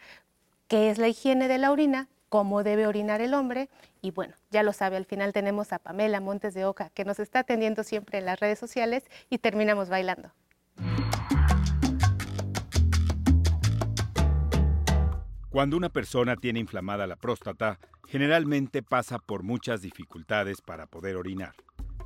qué 0.69 0.89
es 0.89 0.97
la 0.97 1.09
higiene 1.09 1.49
de 1.49 1.59
la 1.59 1.73
orina, 1.73 2.09
cómo 2.29 2.63
debe 2.63 2.87
orinar 2.87 3.21
el 3.21 3.35
hombre 3.35 3.69
y 4.01 4.13
bueno, 4.13 4.35
ya 4.51 4.63
lo 4.63 4.73
sabe, 4.73 4.97
al 4.97 5.05
final 5.05 5.33
tenemos 5.33 5.73
a 5.73 5.81
Pamela 5.81 6.21
Montes 6.21 6.55
de 6.55 6.65
Oca 6.65 6.91
que 6.91 7.05
nos 7.05 7.19
está 7.19 7.41
atendiendo 7.41 7.83
siempre 7.83 8.19
en 8.19 8.25
las 8.25 8.39
redes 8.39 8.59
sociales 8.59 9.05
y 9.29 9.39
terminamos 9.39 9.89
bailando. 9.89 10.31
Cuando 15.51 15.77
una 15.77 15.89
persona 15.89 16.37
tiene 16.37 16.61
inflamada 16.61 17.07
la 17.09 17.17
próstata, 17.17 17.81
generalmente 18.07 18.83
pasa 18.83 19.19
por 19.19 19.43
muchas 19.43 19.83
dificultades 19.83 20.61
para 20.61 20.87
poder 20.87 21.17
orinar. 21.17 21.55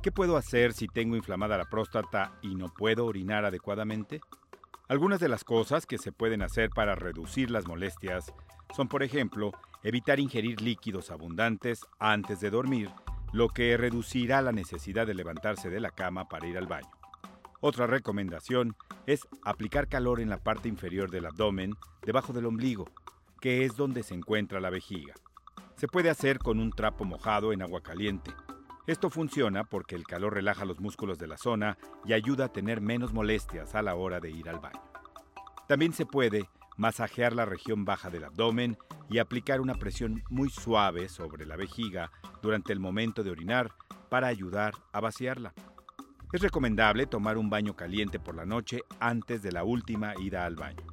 ¿Qué 0.03 0.11
puedo 0.11 0.35
hacer 0.35 0.73
si 0.73 0.89
tengo 0.89 1.15
inflamada 1.15 1.57
la 1.57 1.63
próstata 1.63 2.37
y 2.41 2.55
no 2.55 2.67
puedo 2.67 3.05
orinar 3.05 3.45
adecuadamente? 3.45 4.19
Algunas 4.89 5.21
de 5.21 5.29
las 5.29 5.45
cosas 5.45 5.85
que 5.85 5.97
se 5.97 6.11
pueden 6.11 6.41
hacer 6.41 6.71
para 6.71 6.93
reducir 6.93 7.49
las 7.49 7.67
molestias 7.67 8.33
son, 8.75 8.89
por 8.89 9.01
ejemplo, 9.01 9.53
evitar 9.81 10.19
ingerir 10.19 10.59
líquidos 10.59 11.09
abundantes 11.09 11.79
antes 11.99 12.41
de 12.41 12.49
dormir, 12.49 12.89
lo 13.31 13.47
que 13.47 13.77
reducirá 13.77 14.41
la 14.41 14.51
necesidad 14.51 15.07
de 15.07 15.13
levantarse 15.13 15.69
de 15.69 15.79
la 15.79 15.91
cama 15.91 16.27
para 16.27 16.47
ir 16.47 16.57
al 16.57 16.67
baño. 16.67 16.91
Otra 17.61 17.87
recomendación 17.87 18.75
es 19.05 19.25
aplicar 19.45 19.87
calor 19.87 20.19
en 20.19 20.29
la 20.29 20.43
parte 20.43 20.67
inferior 20.67 21.11
del 21.11 21.27
abdomen, 21.27 21.75
debajo 22.05 22.33
del 22.33 22.47
ombligo, 22.47 22.89
que 23.39 23.63
es 23.63 23.77
donde 23.77 24.03
se 24.03 24.15
encuentra 24.15 24.59
la 24.59 24.69
vejiga. 24.69 25.13
Se 25.77 25.87
puede 25.87 26.09
hacer 26.09 26.39
con 26.39 26.59
un 26.59 26.71
trapo 26.71 27.05
mojado 27.05 27.53
en 27.53 27.61
agua 27.61 27.81
caliente, 27.81 28.31
esto 28.85 29.09
funciona 29.09 29.63
porque 29.63 29.95
el 29.95 30.03
calor 30.03 30.33
relaja 30.33 30.65
los 30.65 30.79
músculos 30.79 31.17
de 31.17 31.27
la 31.27 31.37
zona 31.37 31.77
y 32.05 32.13
ayuda 32.13 32.45
a 32.45 32.51
tener 32.51 32.81
menos 32.81 33.13
molestias 33.13 33.75
a 33.75 33.81
la 33.81 33.95
hora 33.95 34.19
de 34.19 34.29
ir 34.29 34.49
al 34.49 34.59
baño. 34.59 34.81
También 35.67 35.93
se 35.93 36.05
puede 36.05 36.49
masajear 36.77 37.33
la 37.33 37.45
región 37.45 37.85
baja 37.85 38.09
del 38.09 38.25
abdomen 38.25 38.77
y 39.09 39.19
aplicar 39.19 39.61
una 39.61 39.75
presión 39.75 40.23
muy 40.29 40.49
suave 40.49 41.07
sobre 41.07 41.45
la 41.45 41.55
vejiga 41.55 42.11
durante 42.41 42.73
el 42.73 42.79
momento 42.79 43.23
de 43.23 43.31
orinar 43.31 43.71
para 44.09 44.27
ayudar 44.27 44.73
a 44.91 44.99
vaciarla. 44.99 45.53
Es 46.33 46.41
recomendable 46.41 47.05
tomar 47.05 47.37
un 47.37 47.49
baño 47.49 47.75
caliente 47.75 48.19
por 48.19 48.35
la 48.35 48.45
noche 48.45 48.81
antes 48.99 49.43
de 49.43 49.51
la 49.51 49.63
última 49.63 50.13
ida 50.19 50.45
al 50.45 50.55
baño. 50.55 50.83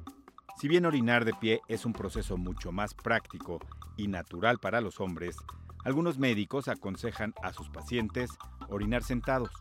Si 0.57 0.67
bien 0.67 0.85
orinar 0.85 1.25
de 1.25 1.33
pie 1.33 1.61
es 1.67 1.85
un 1.85 1.93
proceso 1.93 2.37
mucho 2.37 2.71
más 2.71 2.93
práctico 2.93 3.59
y 3.97 4.07
natural 4.07 4.59
para 4.59 4.79
los 4.79 4.99
hombres, 4.99 5.35
algunos 5.83 6.17
médicos 6.17 6.67
aconsejan 6.67 7.33
a 7.41 7.53
sus 7.53 7.69
pacientes 7.69 8.29
orinar 8.69 9.03
sentados. 9.03 9.51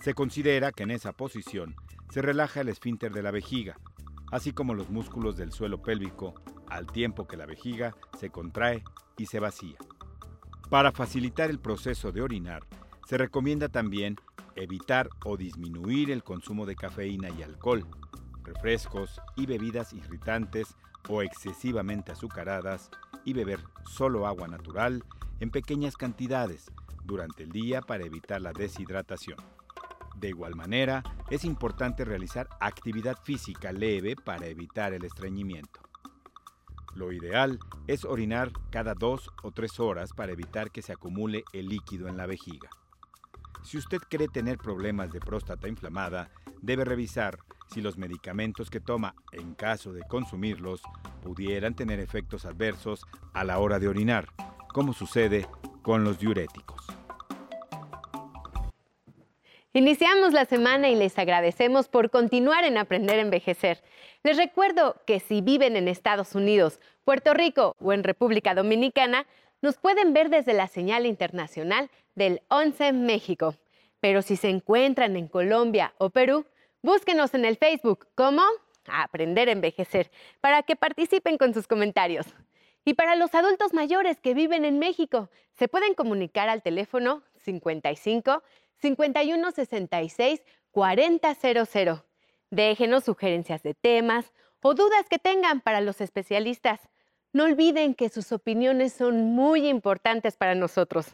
Se 0.00 0.14
considera 0.14 0.72
que 0.72 0.82
en 0.82 0.90
esa 0.90 1.12
posición 1.12 1.76
se 2.10 2.22
relaja 2.22 2.60
el 2.60 2.68
esfínter 2.68 3.12
de 3.12 3.22
la 3.22 3.30
vejiga, 3.30 3.76
así 4.32 4.52
como 4.52 4.74
los 4.74 4.90
músculos 4.90 5.36
del 5.36 5.52
suelo 5.52 5.82
pélvico, 5.82 6.34
al 6.68 6.86
tiempo 6.86 7.26
que 7.26 7.36
la 7.36 7.46
vejiga 7.46 7.96
se 8.18 8.30
contrae 8.30 8.82
y 9.16 9.26
se 9.26 9.40
vacía. 9.40 9.76
Para 10.70 10.92
facilitar 10.92 11.50
el 11.50 11.60
proceso 11.60 12.10
de 12.10 12.22
orinar, 12.22 12.66
se 13.06 13.18
recomienda 13.18 13.68
también 13.68 14.16
evitar 14.56 15.08
o 15.24 15.36
disminuir 15.36 16.10
el 16.10 16.22
consumo 16.22 16.66
de 16.66 16.74
cafeína 16.74 17.28
y 17.30 17.42
alcohol, 17.42 17.86
refrescos 18.42 19.20
y 19.36 19.46
bebidas 19.46 19.92
irritantes 19.92 20.76
o 21.08 21.22
excesivamente 21.22 22.12
azucaradas 22.12 22.90
y 23.24 23.32
beber 23.32 23.60
solo 23.84 24.26
agua 24.26 24.48
natural 24.48 25.04
en 25.40 25.50
pequeñas 25.50 25.96
cantidades 25.96 26.70
durante 27.04 27.42
el 27.42 27.50
día 27.50 27.80
para 27.82 28.04
evitar 28.04 28.40
la 28.40 28.52
deshidratación. 28.52 29.38
De 30.16 30.28
igual 30.28 30.54
manera, 30.54 31.02
es 31.30 31.44
importante 31.44 32.04
realizar 32.04 32.48
actividad 32.60 33.18
física 33.24 33.72
leve 33.72 34.16
para 34.16 34.46
evitar 34.46 34.92
el 34.92 35.04
estreñimiento. 35.04 35.80
Lo 36.94 37.12
ideal 37.12 37.58
es 37.88 38.04
orinar 38.04 38.52
cada 38.70 38.94
dos 38.94 39.30
o 39.42 39.50
tres 39.50 39.80
horas 39.80 40.12
para 40.12 40.32
evitar 40.32 40.70
que 40.70 40.82
se 40.82 40.92
acumule 40.92 41.44
el 41.52 41.68
líquido 41.68 42.08
en 42.08 42.16
la 42.16 42.26
vejiga. 42.26 42.70
Si 43.64 43.78
usted 43.78 43.98
cree 44.08 44.28
tener 44.28 44.58
problemas 44.58 45.10
de 45.10 45.20
próstata 45.20 45.68
inflamada, 45.68 46.30
debe 46.62 46.84
revisar 46.84 47.38
si 47.66 47.80
los 47.80 47.98
medicamentos 47.98 48.70
que 48.70 48.80
toma, 48.80 49.14
en 49.32 49.54
caso 49.54 49.92
de 49.92 50.02
consumirlos, 50.02 50.82
pudieran 51.22 51.74
tener 51.74 52.00
efectos 52.00 52.44
adversos 52.44 53.04
a 53.32 53.44
la 53.44 53.58
hora 53.58 53.78
de 53.78 53.88
orinar, 53.88 54.28
como 54.72 54.92
sucede 54.92 55.46
con 55.82 56.04
los 56.04 56.18
diuréticos. 56.18 56.86
Iniciamos 59.76 60.32
la 60.32 60.44
semana 60.44 60.88
y 60.88 60.94
les 60.94 61.18
agradecemos 61.18 61.88
por 61.88 62.10
continuar 62.10 62.64
en 62.64 62.78
Aprender 62.78 63.18
a 63.18 63.22
Envejecer. 63.22 63.82
Les 64.22 64.36
recuerdo 64.36 65.02
que 65.04 65.18
si 65.18 65.40
viven 65.40 65.74
en 65.74 65.88
Estados 65.88 66.36
Unidos, 66.36 66.78
Puerto 67.04 67.34
Rico 67.34 67.74
o 67.80 67.92
en 67.92 68.04
República 68.04 68.54
Dominicana, 68.54 69.26
nos 69.62 69.76
pueden 69.76 70.12
ver 70.12 70.30
desde 70.30 70.52
la 70.52 70.68
señal 70.68 71.06
internacional 71.06 71.90
del 72.14 72.40
11 72.50 72.92
México. 72.92 73.56
Pero 73.98 74.22
si 74.22 74.36
se 74.36 74.48
encuentran 74.48 75.16
en 75.16 75.26
Colombia 75.26 75.92
o 75.98 76.10
Perú, 76.10 76.46
búsquenos 76.84 77.32
en 77.32 77.46
el 77.46 77.56
Facebook 77.56 78.06
como 78.14 78.42
Aprender 78.86 79.48
a 79.48 79.52
Envejecer 79.52 80.10
para 80.42 80.62
que 80.62 80.76
participen 80.76 81.38
con 81.38 81.54
sus 81.54 81.66
comentarios. 81.66 82.26
Y 82.84 82.92
para 82.92 83.16
los 83.16 83.34
adultos 83.34 83.72
mayores 83.72 84.20
que 84.20 84.34
viven 84.34 84.66
en 84.66 84.78
México, 84.78 85.30
se 85.54 85.66
pueden 85.66 85.94
comunicar 85.94 86.50
al 86.50 86.62
teléfono 86.62 87.22
55 87.36 88.42
51 88.76 89.50
66 89.50 90.42
4000. 90.70 92.02
Déjenos 92.50 93.04
sugerencias 93.04 93.62
de 93.62 93.72
temas 93.72 94.32
o 94.60 94.74
dudas 94.74 95.08
que 95.08 95.18
tengan 95.18 95.62
para 95.62 95.80
los 95.80 96.02
especialistas. 96.02 96.80
No 97.32 97.44
olviden 97.44 97.94
que 97.94 98.10
sus 98.10 98.30
opiniones 98.30 98.92
son 98.92 99.24
muy 99.24 99.66
importantes 99.66 100.36
para 100.36 100.54
nosotros. 100.54 101.06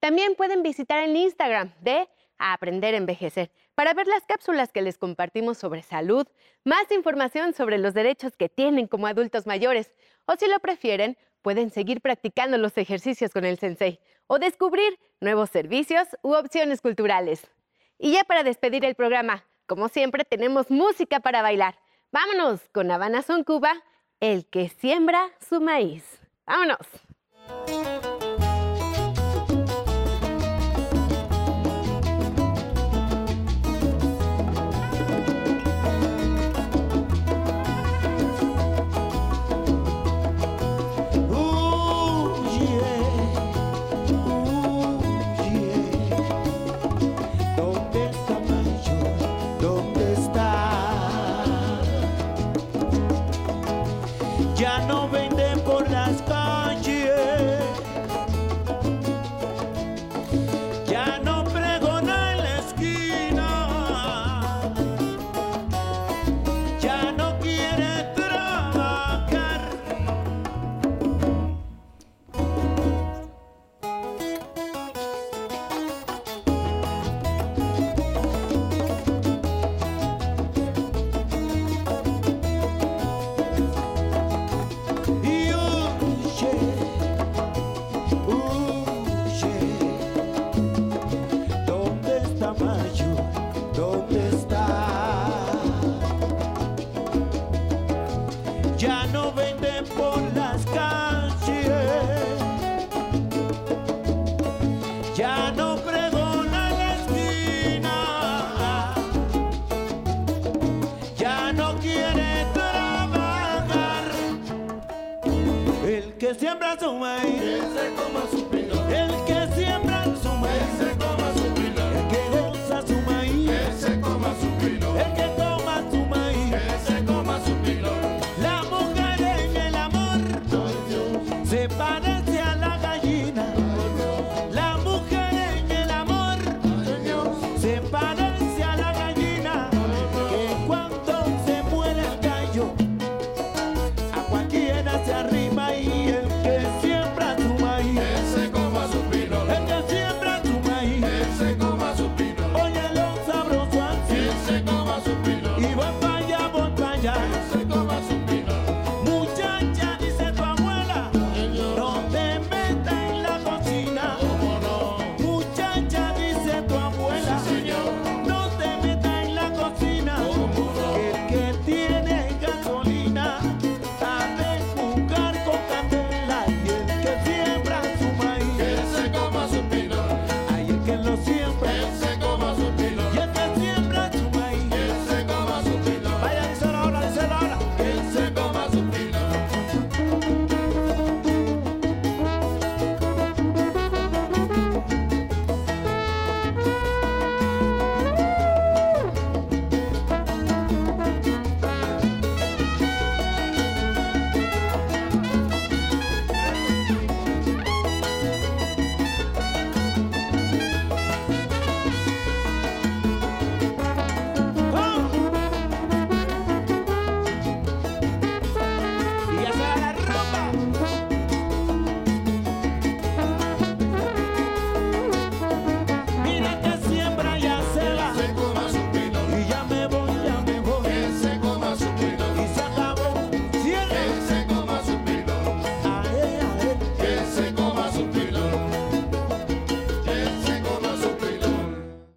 También 0.00 0.34
pueden 0.34 0.62
visitar 0.62 1.02
el 1.02 1.14
Instagram 1.14 1.74
de 1.82 2.08
Aprender 2.38 2.94
a 2.94 2.96
Envejecer 2.96 3.52
para 3.80 3.94
ver 3.94 4.06
las 4.08 4.26
cápsulas 4.26 4.72
que 4.72 4.82
les 4.82 4.98
compartimos 4.98 5.56
sobre 5.56 5.82
salud, 5.82 6.26
más 6.64 6.92
información 6.92 7.54
sobre 7.54 7.78
los 7.78 7.94
derechos 7.94 8.36
que 8.36 8.50
tienen 8.50 8.86
como 8.86 9.06
adultos 9.06 9.46
mayores 9.46 9.90
o 10.26 10.36
si 10.36 10.48
lo 10.48 10.60
prefieren, 10.60 11.16
pueden 11.40 11.70
seguir 11.70 12.02
practicando 12.02 12.58
los 12.58 12.76
ejercicios 12.76 13.32
con 13.32 13.46
el 13.46 13.58
sensei 13.58 13.98
o 14.26 14.38
descubrir 14.38 14.98
nuevos 15.22 15.48
servicios 15.48 16.08
u 16.20 16.34
opciones 16.34 16.82
culturales. 16.82 17.46
Y 17.96 18.12
ya 18.12 18.24
para 18.24 18.42
despedir 18.42 18.84
el 18.84 18.96
programa, 18.96 19.46
como 19.64 19.88
siempre 19.88 20.26
tenemos 20.26 20.70
música 20.70 21.20
para 21.20 21.40
bailar. 21.40 21.78
Vámonos 22.12 22.60
con 22.74 22.90
Habana 22.90 23.22
Son 23.22 23.44
Cuba, 23.44 23.72
el 24.20 24.44
que 24.44 24.68
siembra 24.68 25.30
su 25.40 25.58
maíz. 25.58 26.04
Vámonos. 26.44 26.86